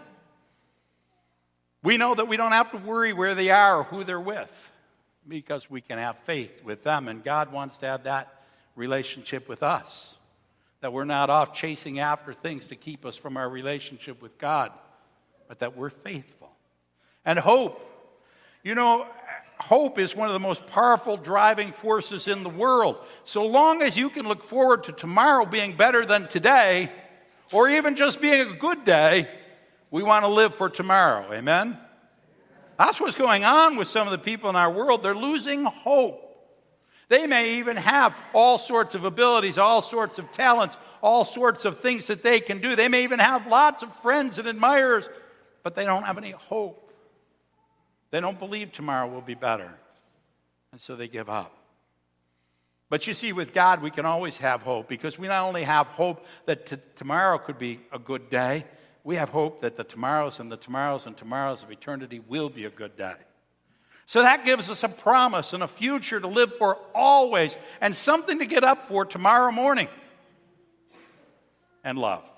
[1.84, 4.72] We know that we don't have to worry where they are or who they're with
[5.28, 8.43] because we can have faith with them, and God wants to have that
[8.76, 10.16] relationship with us.
[10.82, 14.72] That we're not off chasing after things to keep us from our relationship with God,
[15.48, 16.52] but that we're faithful.
[17.26, 17.84] And hope.
[18.64, 19.08] You know,
[19.60, 22.97] hope is one of the most powerful driving forces in the world.
[23.24, 26.91] So long as you can look forward to tomorrow being better than today,
[27.53, 29.28] or even just being a good day,
[29.89, 31.32] we want to live for tomorrow.
[31.34, 31.78] Amen?
[32.78, 35.01] That's what's going on with some of the people in our world.
[35.01, 36.24] They're losing hope.
[37.10, 41.80] They may even have all sorts of abilities, all sorts of talents, all sorts of
[41.80, 42.76] things that they can do.
[42.76, 45.10] They may even have lots of friends and admirers,
[45.64, 46.86] but they don't have any hope.
[48.12, 49.72] They don't believe tomorrow will be better.
[50.72, 51.53] And so they give up.
[52.89, 55.88] But you see, with God, we can always have hope because we not only have
[55.88, 58.64] hope that t- tomorrow could be a good day,
[59.03, 62.66] we have hope that the tomorrows and the tomorrows and tomorrows of eternity will be
[62.66, 63.16] a good day.
[64.05, 68.39] So that gives us a promise and a future to live for always and something
[68.39, 69.89] to get up for tomorrow morning.
[71.84, 72.30] And love.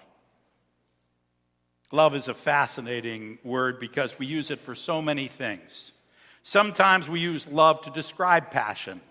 [1.91, 5.91] Love is a fascinating word because we use it for so many things.
[6.43, 9.01] Sometimes we use love to describe passion.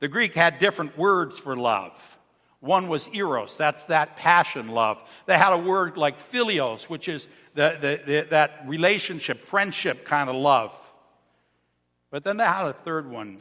[0.00, 2.18] The Greek had different words for love.
[2.60, 4.98] One was eros, that's that passion love.
[5.26, 10.28] They had a word like philios, which is the, the, the, that relationship, friendship kind
[10.28, 10.74] of love.
[12.10, 13.38] But then they had a third one,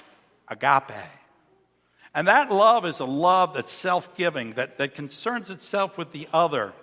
[0.47, 0.95] agape.
[2.13, 6.27] And that love is a love that's self giving, that, that concerns itself with the
[6.31, 6.73] other,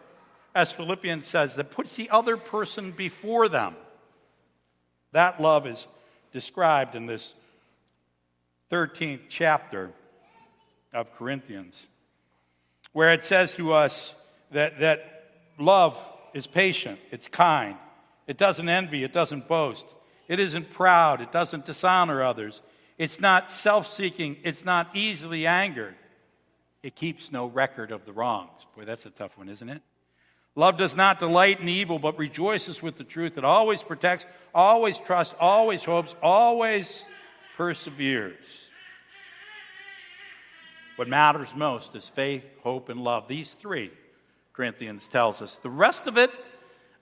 [0.54, 3.74] as Philippians says, that puts the other person before them.
[5.12, 5.86] That love is
[6.32, 7.34] described in this
[8.70, 9.90] 13th chapter
[10.92, 11.86] of Corinthians,
[12.92, 14.14] where it says to us
[14.52, 15.98] that, that love
[16.32, 17.76] is patient, it's kind,
[18.26, 19.86] it doesn't envy, it doesn't boast,
[20.28, 22.62] it isn't proud, it doesn't dishonor others,
[22.96, 25.94] it's not self seeking, it's not easily angered,
[26.82, 28.66] it keeps no record of the wrongs.
[28.76, 29.82] Boy, that's a tough one, isn't it?
[30.56, 33.36] Love does not delight in evil, but rejoices with the truth.
[33.36, 34.24] It always protects,
[34.54, 37.06] always trusts, always hopes, always
[37.56, 38.68] perseveres.
[40.96, 43.26] What matters most is faith, hope, and love.
[43.26, 43.90] These three,
[44.52, 45.56] Corinthians tells us.
[45.56, 46.30] The rest of it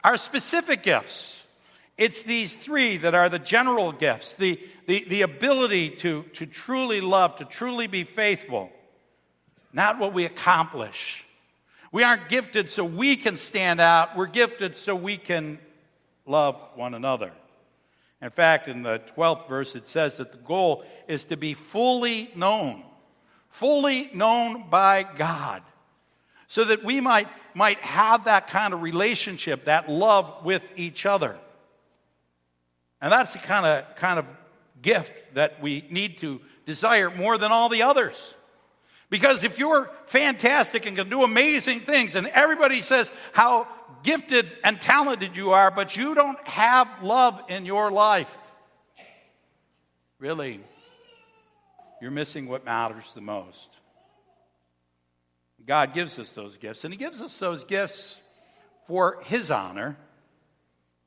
[0.03, 1.43] are specific gifts.
[1.99, 7.03] It's these three that are the general gifts the, the, the ability to, to truly
[7.03, 8.71] love, to truly be faithful,
[9.75, 11.27] not what we accomplish.
[11.93, 15.59] We aren't gifted so we can stand out, we're gifted so we can
[16.25, 17.33] love one another.
[18.23, 22.31] In fact, in the 12th verse, it says that the goal is to be fully
[22.35, 22.83] known,
[23.51, 25.63] fully known by God,
[26.49, 31.37] so that we might, might have that kind of relationship, that love with each other.
[33.03, 34.27] And that's the kind of, kind of
[34.81, 38.35] gift that we need to desire more than all the others.
[39.13, 43.69] Because if you're fantastic and can do amazing things, and everybody says how
[44.03, 48.35] gifted and talented you are, but you don't have love in your life,
[50.19, 50.61] really,
[52.01, 53.69] you're missing what matters the most.
[55.67, 58.17] God gives us those gifts, and He gives us those gifts
[58.87, 59.99] for His honor,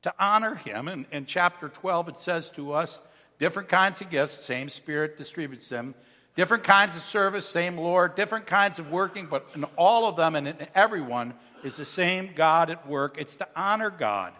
[0.02, 0.86] to honor Him.
[0.86, 3.00] And in chapter 12, it says to us
[3.40, 5.96] different kinds of gifts, same Spirit distributes them.
[6.36, 10.36] Different kinds of service, same Lord, different kinds of working, but in all of them
[10.36, 11.32] and in everyone
[11.64, 13.16] is the same God at work.
[13.18, 14.34] It's to honor God,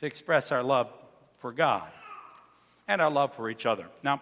[0.00, 0.92] to express our love
[1.38, 1.88] for God
[2.86, 3.86] and our love for each other.
[4.02, 4.20] Now,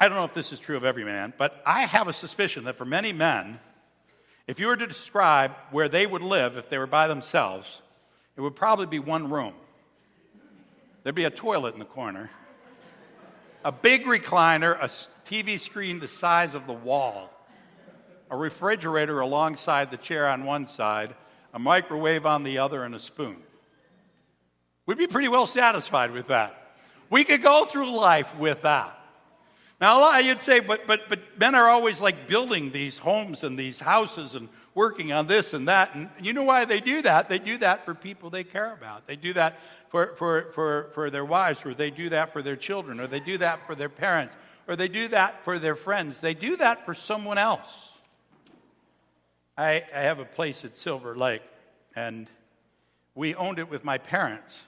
[0.00, 2.64] I don't know if this is true of every man, but I have a suspicion
[2.64, 3.60] that for many men,
[4.46, 7.82] if you were to describe where they would live if they were by themselves,
[8.38, 9.52] it would probably be one room.
[11.02, 12.30] There'd be a toilet in the corner
[13.68, 17.30] a big recliner, a TV screen the size of the wall,
[18.30, 21.14] a refrigerator alongside the chair on one side,
[21.52, 23.36] a microwave on the other, and a spoon.
[24.86, 26.76] We'd be pretty well satisfied with that.
[27.10, 28.98] We could go through life with that.
[29.82, 33.80] Now, you'd say, but, but, but men are always like building these homes and these
[33.80, 34.48] houses and
[34.78, 35.92] working on this and that.
[35.96, 37.28] And you know why they do that?
[37.28, 39.08] They do that for people they care about.
[39.08, 39.58] They do that
[39.88, 43.18] for, for, for, for their wives, or they do that for their children, or they
[43.18, 44.36] do that for their parents,
[44.68, 46.20] or they do that for their friends.
[46.20, 47.90] They do that for someone else.
[49.56, 51.42] I, I have a place at Silver Lake,
[51.96, 52.30] and
[53.16, 54.62] we owned it with my parents.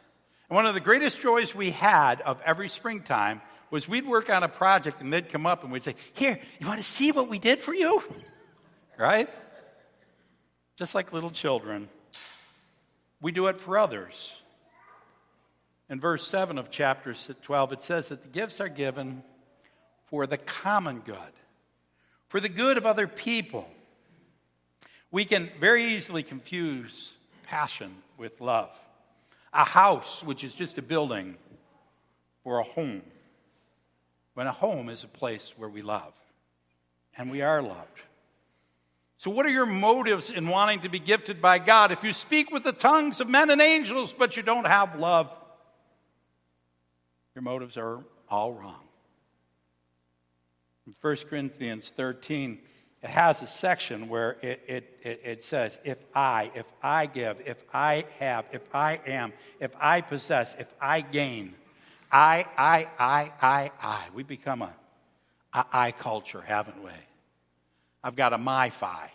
[0.48, 4.42] And one of the greatest joys we had of every springtime was we'd work on
[4.42, 7.28] a project and they'd come up and we'd say, Here, you want to see what
[7.28, 8.02] we did for you?
[8.98, 9.30] right?
[10.80, 11.90] Just like little children.
[13.20, 14.32] We do it for others.
[15.90, 19.22] In verse 7 of chapter 12, it says that the gifts are given
[20.06, 21.34] for the common good,
[22.28, 23.68] for the good of other people.
[25.10, 27.12] We can very easily confuse
[27.46, 28.74] passion with love.
[29.52, 31.36] A house, which is just a building,
[32.42, 33.02] or a home
[34.32, 36.18] when a home is a place where we love
[37.18, 38.00] and we are loved.
[39.20, 41.92] So, what are your motives in wanting to be gifted by God?
[41.92, 45.30] If you speak with the tongues of men and angels, but you don't have love,
[47.34, 47.98] your motives are
[48.30, 48.82] all wrong.
[50.86, 52.60] In 1 Corinthians 13,
[53.02, 57.42] it has a section where it, it, it, it, says, If I, if I give,
[57.44, 61.52] if I have, if I am, if I possess, if I gain,
[62.10, 64.04] I, I, I, I, I.
[64.14, 64.72] We become a,
[65.52, 66.92] I culture, haven't we?
[68.02, 69.08] I've got a MiFi,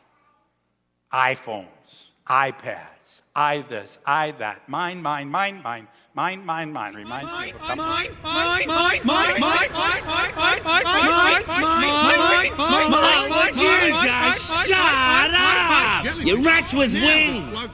[1.11, 6.93] iPhones, iPads, I this, I that, mine, mine, mine, mine, mine, mine, mine.
[6.93, 7.75] Reminds me of a couple.
[7.77, 13.55] Mine, mine, mine, mine, mine, mine, mine, mine, mine, mine, mine, mine, mine, mine, Would
[13.55, 16.25] you just shut up?
[16.25, 17.67] You rats with wings.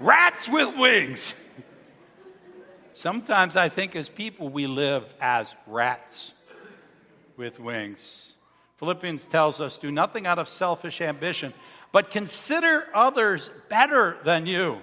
[0.00, 1.34] Rats with wings.
[2.94, 6.32] Sometimes I think as people we live as rats
[7.36, 8.32] with wings.
[8.76, 11.54] Philippians tells us do nothing out of selfish ambition,
[11.92, 14.78] but consider others better than you.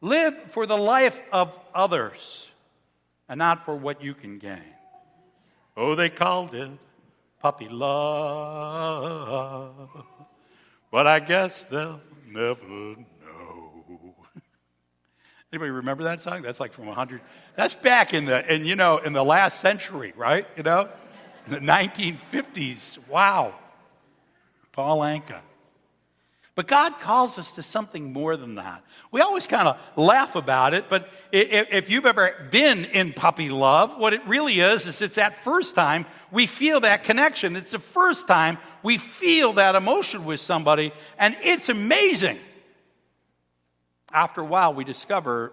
[0.00, 2.50] Live for the life of others
[3.28, 4.60] and not for what you can gain.
[5.76, 6.70] Oh, they called it
[7.40, 8.94] puppy love.
[10.90, 13.84] But I guess they'll never know.
[15.52, 16.42] Anybody remember that song?
[16.42, 17.20] That's like from 100.
[17.56, 20.46] That's back in the, and you know, in the last century, right?
[20.56, 20.88] You know,
[21.50, 22.98] in the 1950s.
[23.08, 23.54] Wow.
[24.72, 25.40] Paul Anka.
[26.56, 28.84] But God calls us to something more than that.
[29.10, 33.96] We always kind of laugh about it, but if you've ever been in puppy love,
[33.96, 37.56] what it really is, is it's that first time we feel that connection.
[37.56, 42.38] It's the first time we feel that emotion with somebody, and it's amazing.
[44.12, 45.52] After a while, we discover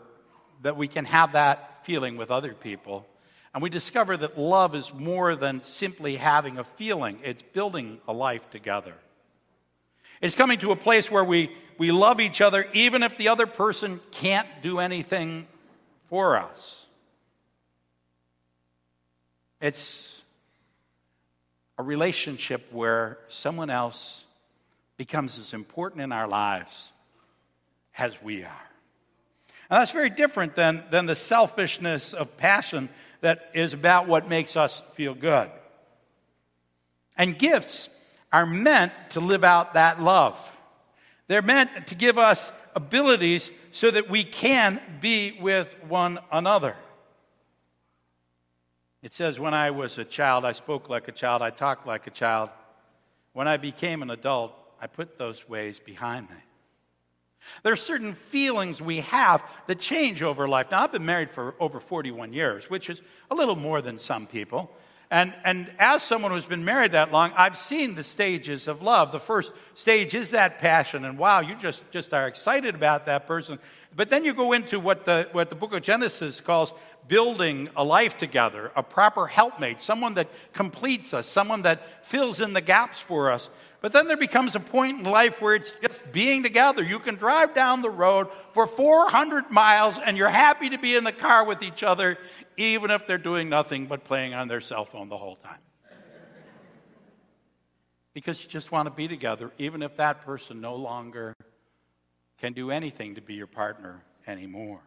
[0.63, 3.05] that we can have that feeling with other people.
[3.53, 8.13] And we discover that love is more than simply having a feeling, it's building a
[8.13, 8.93] life together.
[10.21, 13.45] It's coming to a place where we, we love each other even if the other
[13.45, 15.47] person can't do anything
[16.07, 16.85] for us.
[19.61, 20.21] It's
[21.77, 24.23] a relationship where someone else
[24.97, 26.91] becomes as important in our lives
[27.97, 28.69] as we are.
[29.69, 32.89] And that's very different than, than the selfishness of passion
[33.21, 35.49] that is about what makes us feel good.
[37.17, 37.89] And gifts
[38.31, 40.55] are meant to live out that love.
[41.27, 46.75] They're meant to give us abilities so that we can be with one another.
[49.01, 52.07] It says, When I was a child, I spoke like a child, I talked like
[52.07, 52.49] a child.
[53.33, 56.37] When I became an adult, I put those ways behind me.
[57.63, 60.71] There are certain feelings we have that change over life.
[60.71, 64.27] Now, I've been married for over 41 years, which is a little more than some
[64.27, 64.71] people.
[65.09, 69.13] And, and as someone who's been married that long, I've seen the stages of love.
[69.13, 73.25] The first stage is that passion, and wow, you just, just are excited about that
[73.25, 73.57] person.
[73.95, 76.73] But then you go into what the, what the book of Genesis calls
[77.07, 82.51] building a life together, a proper helpmate, someone that completes us, someone that fills in
[82.51, 83.49] the gaps for us.
[83.79, 86.83] But then there becomes a point in life where it's just being together.
[86.83, 91.03] You can drive down the road for 400 miles and you're happy to be in
[91.03, 92.17] the car with each other,
[92.57, 95.59] even if they're doing nothing but playing on their cell phone the whole time.
[98.13, 101.35] Because you just want to be together, even if that person no longer
[102.39, 104.81] can do anything to be your partner anymore.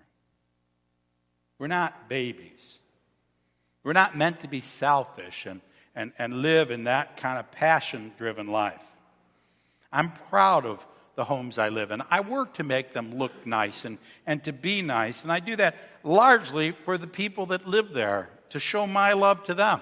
[1.61, 2.79] We're not babies.
[3.85, 5.61] We're not meant to be selfish and,
[5.95, 8.83] and, and live in that kind of passion driven life.
[9.93, 10.87] I'm proud of
[11.17, 12.03] the homes I live in.
[12.11, 15.57] I work to make them look nice and, and to be nice, and I do
[15.57, 19.81] that largely for the people that live there, to show my love to them.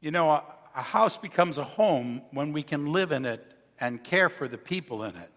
[0.00, 0.42] You know, a,
[0.74, 3.44] a house becomes a home when we can live in it
[3.80, 5.30] and care for the people in it.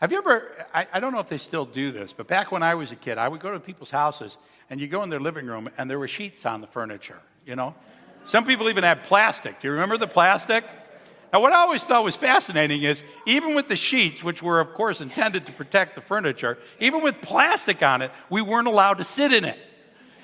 [0.00, 2.62] Have you ever, I, I, don't know if they still do this, but back when
[2.62, 4.38] I was a kid, I would go to people's houses
[4.70, 7.54] and you go in their living room and there were sheets on the furniture, you
[7.54, 7.74] know?
[8.24, 9.60] Some people even had plastic.
[9.60, 10.64] Do you remember the plastic?
[11.32, 14.74] Now, what I always thought was fascinating is even with the sheets, which were, of
[14.74, 19.04] course, intended to protect the furniture, even with plastic on it, we weren't allowed to
[19.04, 19.58] sit in it.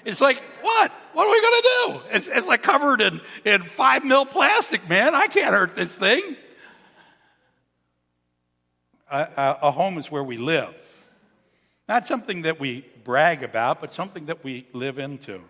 [0.05, 0.93] It's like, what?
[1.13, 2.17] What are we going to do?
[2.17, 5.15] It's, it's like covered in, in five mil plastic, man.
[5.15, 6.37] I can't hurt this thing.
[9.11, 10.75] A, a, home is where we live.
[11.89, 15.41] Not something that we brag about, but something that we live into.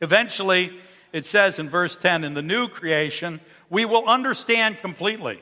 [0.00, 0.78] Eventually,
[1.12, 3.40] it says in verse 10 in the new creation,
[3.70, 5.40] we will understand completely.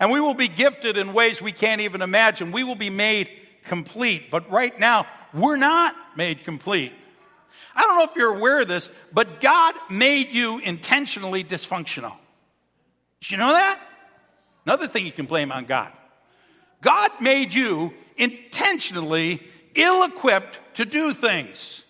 [0.00, 2.52] And we will be gifted in ways we can't even imagine.
[2.52, 3.30] We will be made
[3.64, 4.30] complete.
[4.30, 6.92] But right now, we're not made complete.
[7.74, 12.14] I don't know if you're aware of this, but God made you intentionally dysfunctional.
[13.20, 13.80] Did you know that?
[14.64, 15.92] Another thing you can blame on God.
[16.80, 21.84] God made you intentionally ill equipped to do things.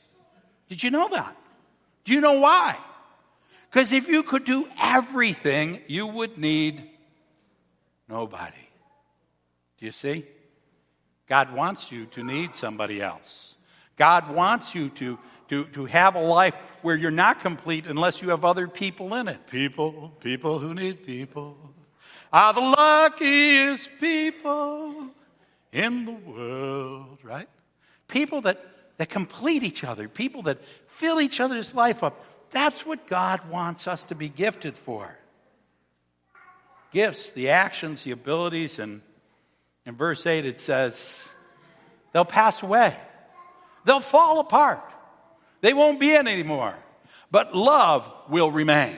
[0.69, 1.37] Did you know that?
[2.05, 2.77] Do you know why?
[3.77, 6.83] Because if you could do everything, you would need
[8.09, 8.57] nobody.
[9.77, 10.25] Do you see?
[11.27, 13.55] God wants you to need somebody else.
[13.97, 15.19] God wants you to,
[15.49, 19.29] to, to have a life where you're not complete unless you have other people in
[19.29, 19.47] it.
[19.47, 21.59] People, people who need people
[22.33, 25.09] are the luckiest people
[25.71, 27.51] in the world, right?
[28.09, 28.59] People that,
[28.97, 32.25] that complete each other, people that fill each other's life up.
[32.51, 35.17] That's what God wants us to be gifted for.
[36.93, 39.03] Gifts, the actions, the abilities, and
[39.85, 41.29] in verse 8 it says,
[42.13, 42.97] they'll pass away,
[43.85, 44.81] they'll fall apart,
[45.61, 46.77] they won't be in anymore,
[47.31, 48.97] but love will remain.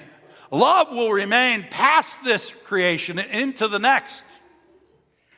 [0.51, 4.25] Love will remain past this creation and into the next.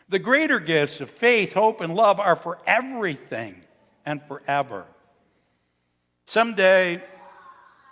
[0.09, 3.63] The greater gifts of faith, hope, and love are for everything
[4.05, 4.85] and forever.
[6.25, 7.03] Someday,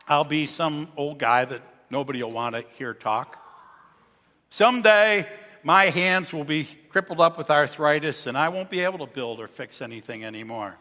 [0.09, 3.39] I'll be some old guy that nobody will want to hear talk.
[4.49, 5.29] Someday,
[5.63, 9.39] my hands will be crippled up with arthritis and I won't be able to build
[9.39, 10.79] or fix anything anymore.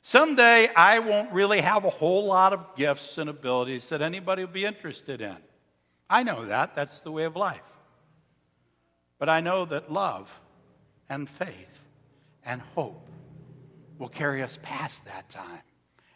[0.00, 4.52] Someday, I won't really have a whole lot of gifts and abilities that anybody will
[4.52, 5.36] be interested in.
[6.08, 6.74] I know that.
[6.74, 7.60] That's the way of life.
[9.18, 10.40] But I know that love
[11.10, 11.80] and faith
[12.42, 13.06] and hope
[13.98, 15.62] will carry us past that time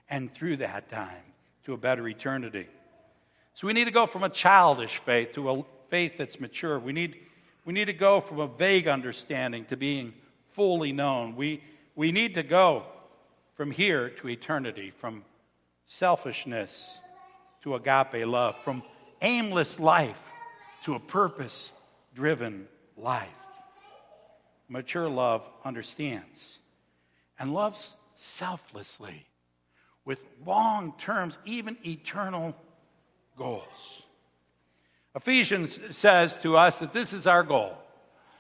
[0.09, 1.28] and through that time
[1.69, 2.66] to a better eternity.
[3.53, 6.79] So we need to go from a childish faith to a faith that's mature.
[6.79, 7.19] We need,
[7.66, 10.14] we need to go from a vague understanding to being
[10.49, 11.37] fully known.
[11.37, 11.62] We,
[11.95, 12.85] we need to go
[13.53, 15.27] from here to eternity, from
[15.87, 16.99] selfishness
[17.64, 18.83] to agape love, from
[19.21, 20.33] aimless life
[20.85, 21.71] to a purpose
[22.14, 22.66] driven
[22.97, 23.29] life.
[24.71, 26.61] Mature love understands
[27.39, 29.28] and loves selflessly
[30.09, 32.57] with long terms, even eternal
[33.37, 34.05] goals.
[35.15, 37.77] Ephesians says to us that this is our goal.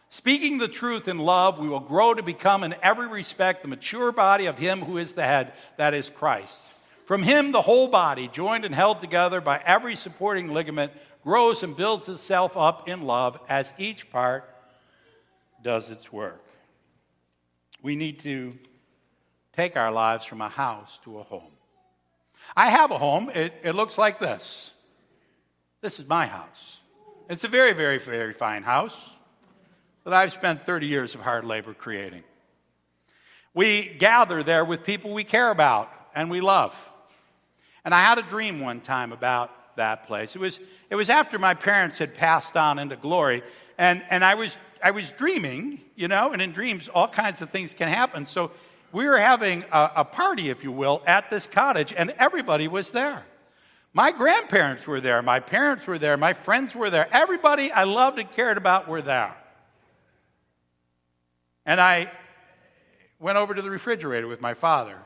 [0.08, 4.10] Speaking the truth in love, we will grow to become, in every respect, the mature
[4.12, 6.62] body of Him who is the head, that is Christ.
[7.04, 10.92] From Him, the whole body, joined and held together by every supporting ligament,
[11.22, 14.48] grows and builds itself up in love as each part
[15.62, 16.42] does its work.
[17.82, 18.54] We need to
[19.52, 21.52] take our lives from a house to a home.
[22.56, 23.30] I have a home.
[23.34, 24.72] It, it looks like this.
[25.80, 26.80] This is my house.
[27.28, 29.16] It's a very, very, very fine house
[30.04, 32.24] that I've spent 30 years of hard labor creating.
[33.54, 36.74] We gather there with people we care about and we love.
[37.84, 40.36] And I had a dream one time about that place.
[40.36, 43.42] It was, it was after my parents had passed on into glory,
[43.78, 47.50] and, and I, was, I was dreaming, you know, and in dreams, all kinds of
[47.50, 48.26] things can happen.
[48.26, 48.50] So
[48.92, 52.90] we were having a, a party, if you will, at this cottage, and everybody was
[52.90, 53.24] there.
[53.92, 57.08] My grandparents were there, my parents were there, my friends were there.
[57.12, 59.34] Everybody I loved and cared about were there.
[61.66, 62.10] And I
[63.18, 64.96] went over to the refrigerator with my father.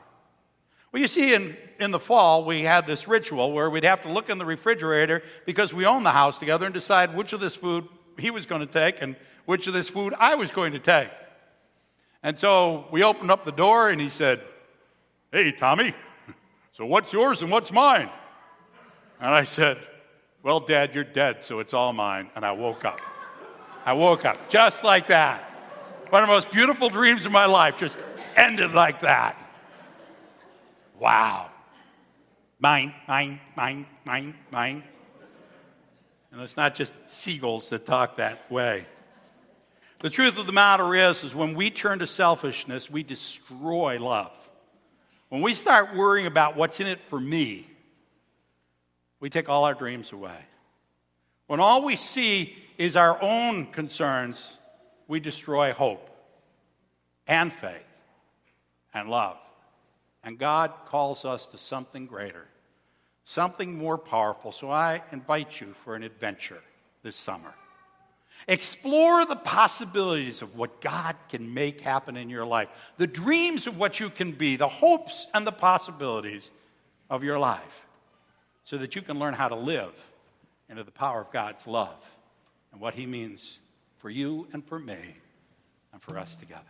[0.91, 4.11] Well, you see, in, in the fall, we had this ritual where we'd have to
[4.11, 7.55] look in the refrigerator because we owned the house together and decide which of this
[7.55, 7.87] food
[8.19, 9.15] he was going to take and
[9.45, 11.09] which of this food I was going to take.
[12.23, 14.41] And so we opened up the door and he said,
[15.31, 15.93] Hey, Tommy,
[16.71, 18.09] so what's yours and what's mine?
[19.19, 19.77] And I said,
[20.41, 22.29] Well, Dad, you're dead, so it's all mine.
[22.35, 23.01] And I woke up.
[23.85, 25.41] I woke up just like that.
[26.09, 27.99] One of the most beautiful dreams of my life just
[28.37, 29.37] ended like that.
[30.97, 31.49] Wow.
[32.59, 34.83] Mine, mine, mine, mine, mine.
[36.31, 38.85] And it's not just seagulls that talk that way.
[40.03, 44.37] The truth of the matter is, is when we turn to selfishness, we destroy love.
[45.29, 47.65] When we start worrying about what's in it for me,
[49.21, 50.37] we take all our dreams away.
[51.47, 54.57] When all we see is our own concerns,
[55.07, 56.09] we destroy hope
[57.25, 57.71] and faith
[58.93, 59.37] and love.
[60.21, 62.43] And God calls us to something greater,
[63.23, 64.51] something more powerful.
[64.51, 66.61] So I invite you for an adventure
[67.03, 67.53] this summer.
[68.47, 72.67] Explore the possibilities of what God can make happen in your life,
[72.97, 76.51] the dreams of what you can be, the hopes and the possibilities
[77.09, 77.85] of your life,
[78.63, 79.93] so that you can learn how to live
[80.69, 82.11] into the power of God's love
[82.71, 83.59] and what He means
[83.97, 85.15] for you and for me
[85.93, 86.63] and for us together.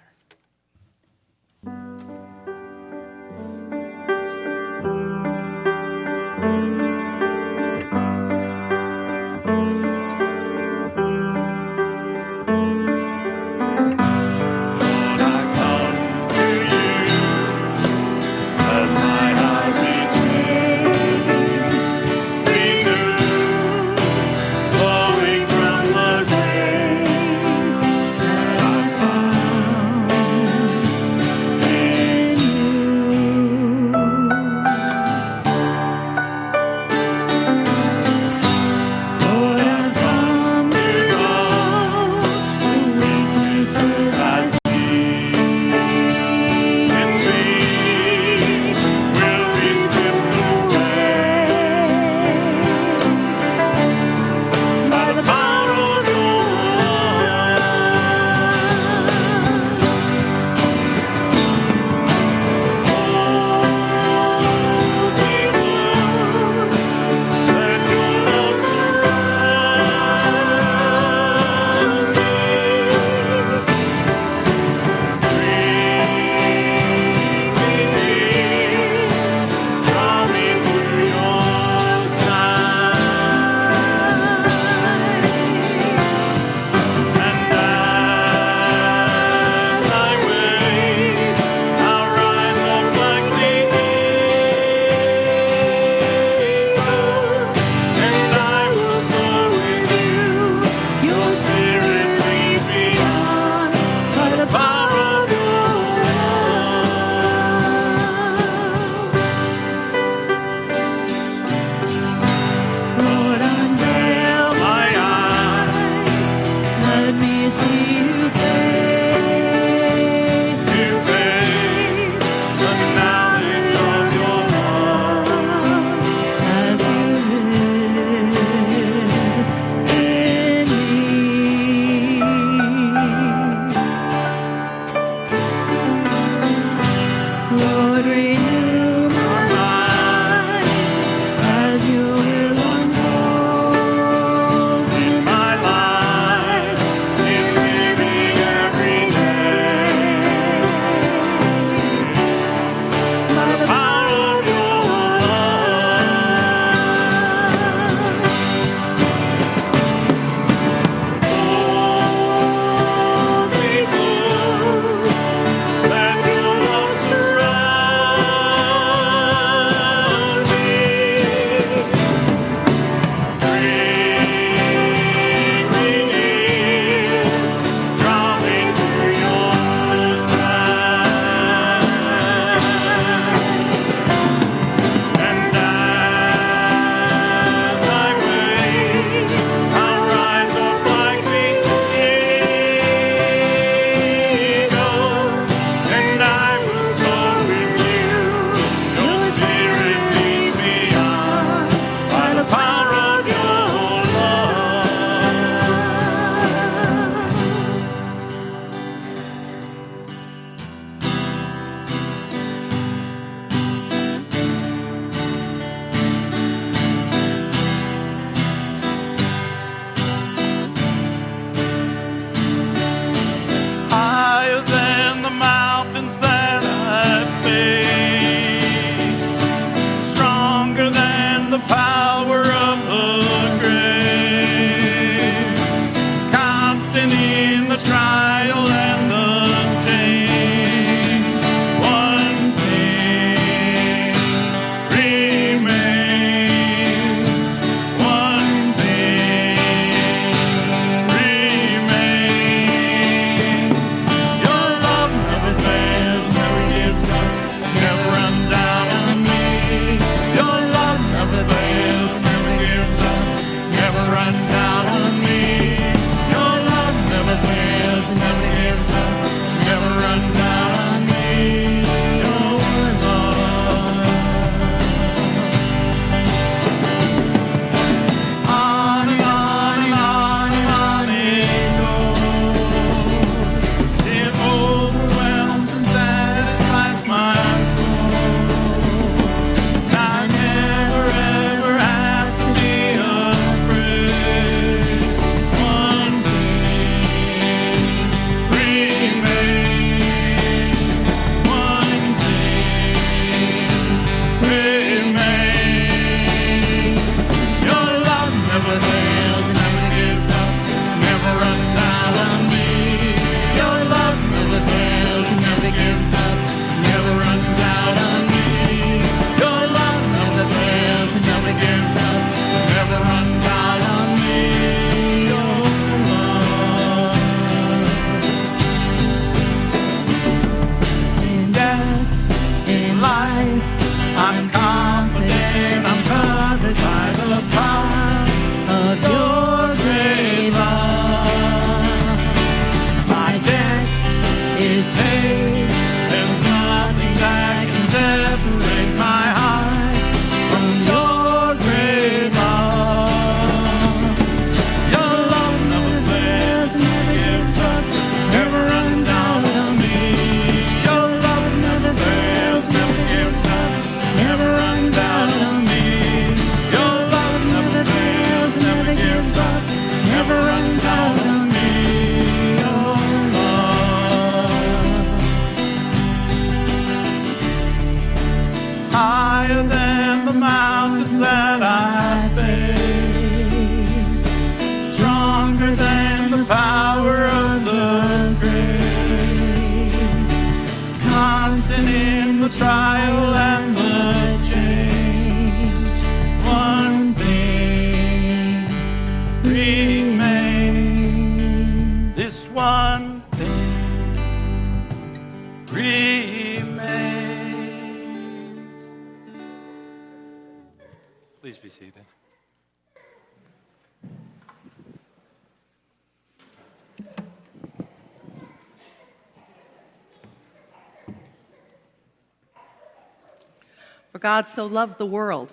[424.13, 425.49] For God so loved the world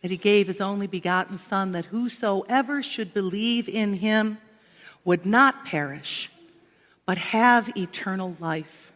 [0.00, 4.38] that he gave his only begotten Son, that whosoever should believe in him
[5.04, 6.30] would not perish,
[7.04, 8.92] but have eternal life.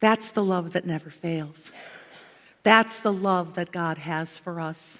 [0.00, 1.56] That's the love that never fails.
[2.62, 4.98] That's the love that God has for us.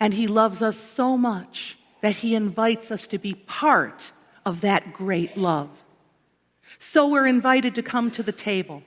[0.00, 4.12] And he loves us so much that he invites us to be part
[4.46, 5.68] of that great love.
[6.78, 8.82] So we're invited to come to the table,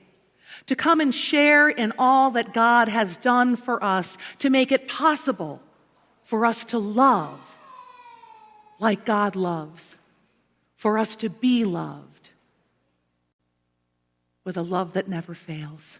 [0.66, 4.88] to come and share in all that God has done for us, to make it
[4.88, 5.60] possible
[6.24, 7.40] for us to love
[8.78, 9.96] like God loves,
[10.76, 12.30] for us to be loved
[14.44, 15.98] with a love that never fails.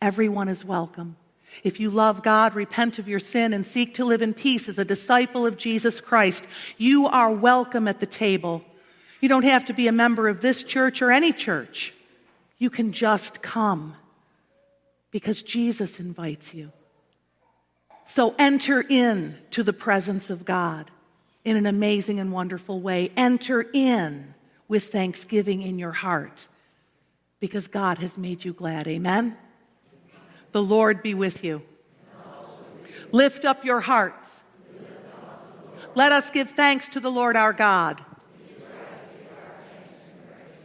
[0.00, 1.16] Everyone is welcome.
[1.64, 4.78] If you love God, repent of your sin, and seek to live in peace as
[4.78, 6.44] a disciple of Jesus Christ,
[6.76, 8.62] you are welcome at the table.
[9.20, 11.94] You don't have to be a member of this church or any church.
[12.58, 13.94] You can just come
[15.10, 16.72] because Jesus invites you.
[18.04, 20.90] So enter in to the presence of God
[21.44, 23.12] in an amazing and wonderful way.
[23.16, 24.34] Enter in
[24.66, 26.48] with thanksgiving in your heart
[27.40, 28.88] because God has made you glad.
[28.88, 29.36] Amen.
[30.52, 31.62] The Lord be with you.
[33.12, 34.40] Lift up your hearts.
[35.94, 38.04] Let us give thanks to the Lord our God.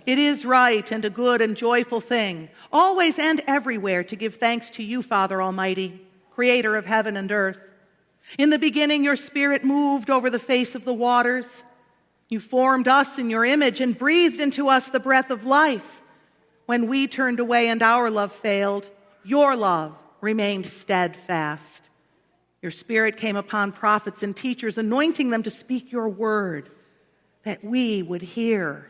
[0.05, 4.69] It is right and a good and joyful thing, always and everywhere, to give thanks
[4.71, 6.01] to you, Father Almighty,
[6.31, 7.57] creator of heaven and earth.
[8.37, 11.63] In the beginning, your spirit moved over the face of the waters.
[12.29, 15.87] You formed us in your image and breathed into us the breath of life.
[16.65, 18.89] When we turned away and our love failed,
[19.23, 21.89] your love remained steadfast.
[22.61, 26.69] Your spirit came upon prophets and teachers, anointing them to speak your word.
[27.43, 28.89] that we would hear,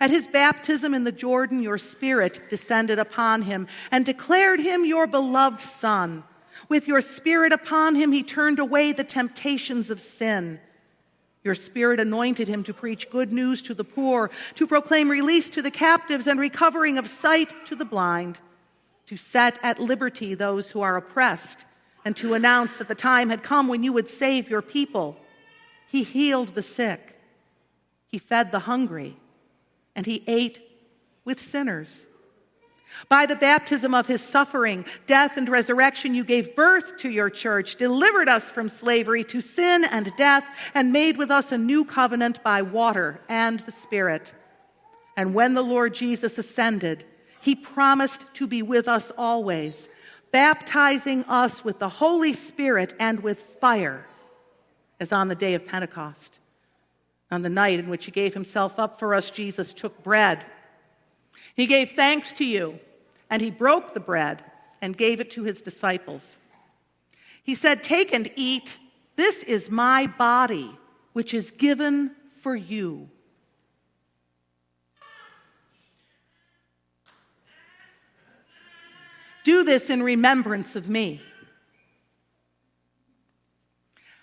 [0.00, 5.06] At his baptism in the Jordan, your spirit descended upon him and declared him your
[5.06, 6.24] beloved Son.
[6.68, 10.60] With your spirit upon him, he turned away the temptations of sin.
[11.42, 15.62] Your spirit anointed him to preach good news to the poor, to proclaim release to
[15.62, 18.40] the captives and recovering of sight to the blind,
[19.06, 21.66] to set at liberty those who are oppressed,
[22.06, 25.16] and to announce that the time had come when you would save your people.
[25.88, 27.20] He healed the sick,
[28.08, 29.16] he fed the hungry
[29.94, 30.60] and he ate
[31.24, 32.06] with sinners.
[33.08, 37.76] By the baptism of his suffering, death, and resurrection, you gave birth to your church,
[37.76, 42.42] delivered us from slavery to sin and death, and made with us a new covenant
[42.42, 44.32] by water and the Spirit.
[45.16, 47.04] And when the Lord Jesus ascended,
[47.40, 49.88] he promised to be with us always,
[50.30, 54.06] baptizing us with the Holy Spirit and with fire,
[54.98, 56.33] as on the day of Pentecost.
[57.34, 60.44] On the night in which he gave himself up for us, Jesus took bread.
[61.56, 62.78] He gave thanks to you,
[63.28, 64.44] and he broke the bread
[64.80, 66.22] and gave it to his disciples.
[67.42, 68.78] He said, Take and eat.
[69.16, 70.78] This is my body,
[71.12, 73.08] which is given for you.
[79.42, 81.20] Do this in remembrance of me.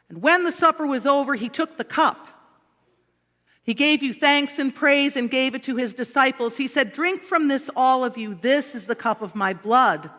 [0.08, 2.30] And when the supper was over, he took the cup.
[3.64, 6.58] He gave you thanks and praise and gave it to his disciples.
[6.58, 8.34] He said, Drink from this, all of you.
[8.34, 10.10] This is the cup of my blood,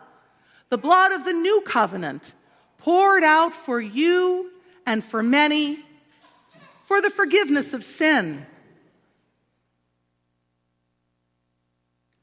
[0.69, 2.33] the blood of the new covenant,
[2.77, 4.51] poured out for you
[4.85, 5.83] and for many
[6.85, 8.45] for the forgiveness of sin.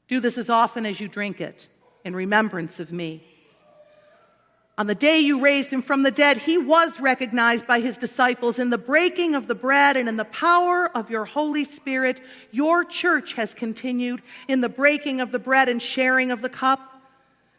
[0.07, 1.67] Do this as often as you drink it
[2.03, 3.23] in remembrance of me.
[4.81, 8.57] On the day you raised him from the dead, he was recognized by his disciples
[8.57, 12.19] in the breaking of the bread and in the power of your Holy Spirit.
[12.49, 17.05] Your church has continued in the breaking of the bread and sharing of the cup.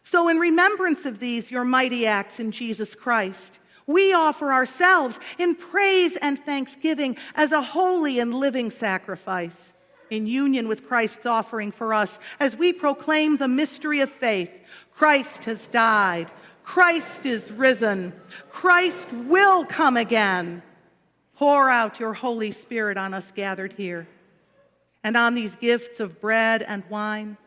[0.03, 3.57] So, in remembrance of these, your mighty acts in Jesus Christ,
[3.87, 9.71] we offer ourselves in praise and thanksgiving as a holy and living sacrifice
[10.09, 14.51] in union with Christ's offering for us as we proclaim the mystery of faith.
[14.93, 16.29] Christ has died.
[16.63, 18.13] Christ is risen.
[18.49, 20.63] Christ will come again.
[21.35, 24.07] Pour out your Holy Spirit on us gathered here
[25.03, 27.37] and on these gifts of bread and wine.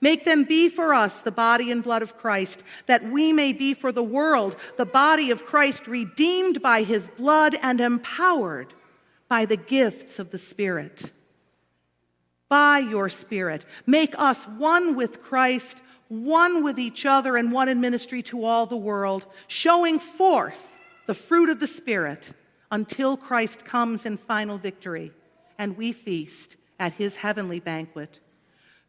[0.00, 3.74] Make them be for us the body and blood of Christ, that we may be
[3.74, 8.72] for the world the body of Christ, redeemed by his blood and empowered
[9.28, 11.12] by the gifts of the Spirit.
[12.48, 15.80] By your Spirit, make us one with Christ
[16.10, 20.76] one with each other and one in ministry to all the world, showing forth
[21.06, 22.32] the fruit of the Spirit
[22.72, 25.12] until Christ comes in final victory
[25.56, 28.18] and we feast at his heavenly banquet.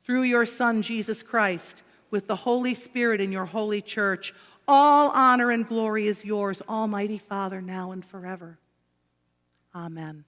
[0.03, 4.34] Through your Son, Jesus Christ, with the Holy Spirit in your holy church,
[4.68, 8.57] all honor and glory is yours, Almighty Father, now and forever.
[9.76, 10.26] Amen.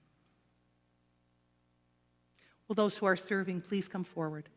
[2.68, 4.48] Will those who are serving please come forward?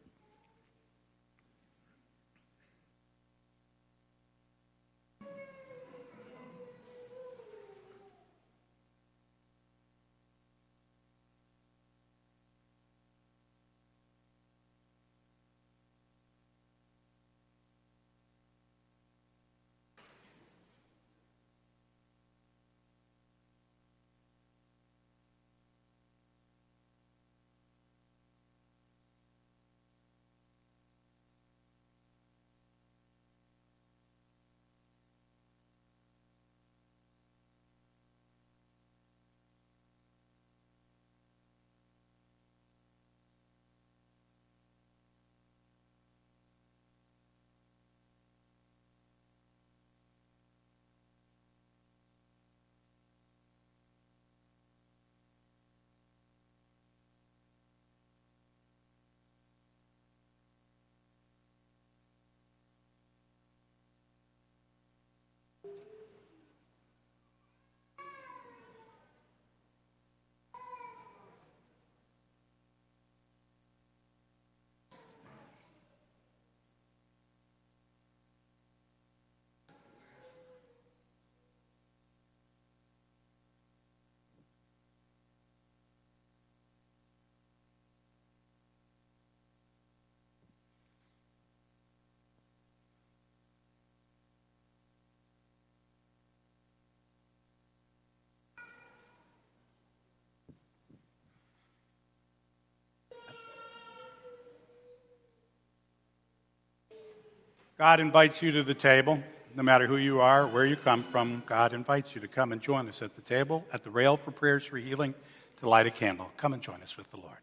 [107.78, 109.22] God invites you to the table.
[109.56, 112.60] No matter who you are, where you come from, God invites you to come and
[112.60, 115.14] join us at the table, at the rail for prayers for healing,
[115.60, 116.32] to light a candle.
[116.38, 117.38] Come and join us with the Lord.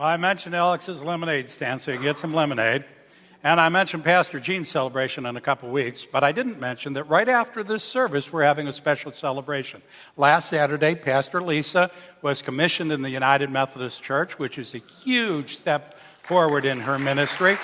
[0.00, 2.86] Well, I mentioned Alex's lemonade stand, so you can get some lemonade.
[3.44, 7.04] And I mentioned Pastor Gene's celebration in a couple weeks, but I didn't mention that
[7.04, 9.82] right after this service, we're having a special celebration.
[10.16, 11.90] Last Saturday, Pastor Lisa
[12.22, 16.98] was commissioned in the United Methodist Church, which is a huge step forward in her
[16.98, 17.58] ministry.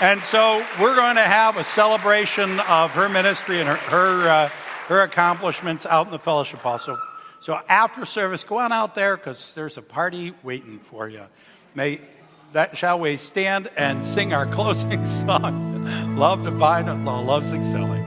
[0.00, 4.48] And so we're going to have a celebration of her ministry and her, her, uh,
[4.88, 6.80] her accomplishments out in the fellowship hall.
[6.80, 6.98] So,
[7.38, 11.22] so after service, go on out there because there's a party waiting for you.
[11.76, 12.00] May
[12.54, 18.05] that shall we stand and sing our closing song, Love Divine All Loves Excelling.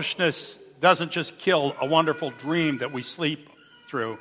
[0.00, 3.50] Selfishness doesn't just kill a wonderful dream that we sleep
[3.86, 4.18] through.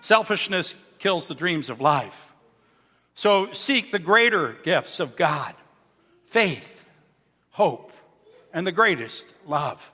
[0.00, 2.32] Selfishness kills the dreams of life.
[3.14, 5.54] So seek the greater gifts of God
[6.26, 6.90] faith,
[7.50, 7.92] hope,
[8.52, 9.92] and the greatest, love.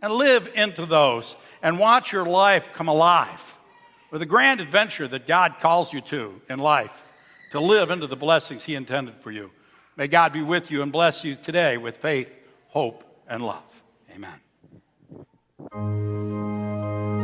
[0.00, 3.58] And live into those and watch your life come alive
[4.10, 7.04] with a grand adventure that God calls you to in life
[7.50, 9.50] to live into the blessings He intended for you.
[9.96, 12.32] May God be with you and bless you today with faith,
[12.68, 13.82] hope, and love.
[14.14, 14.43] Amen.
[15.72, 17.23] うん。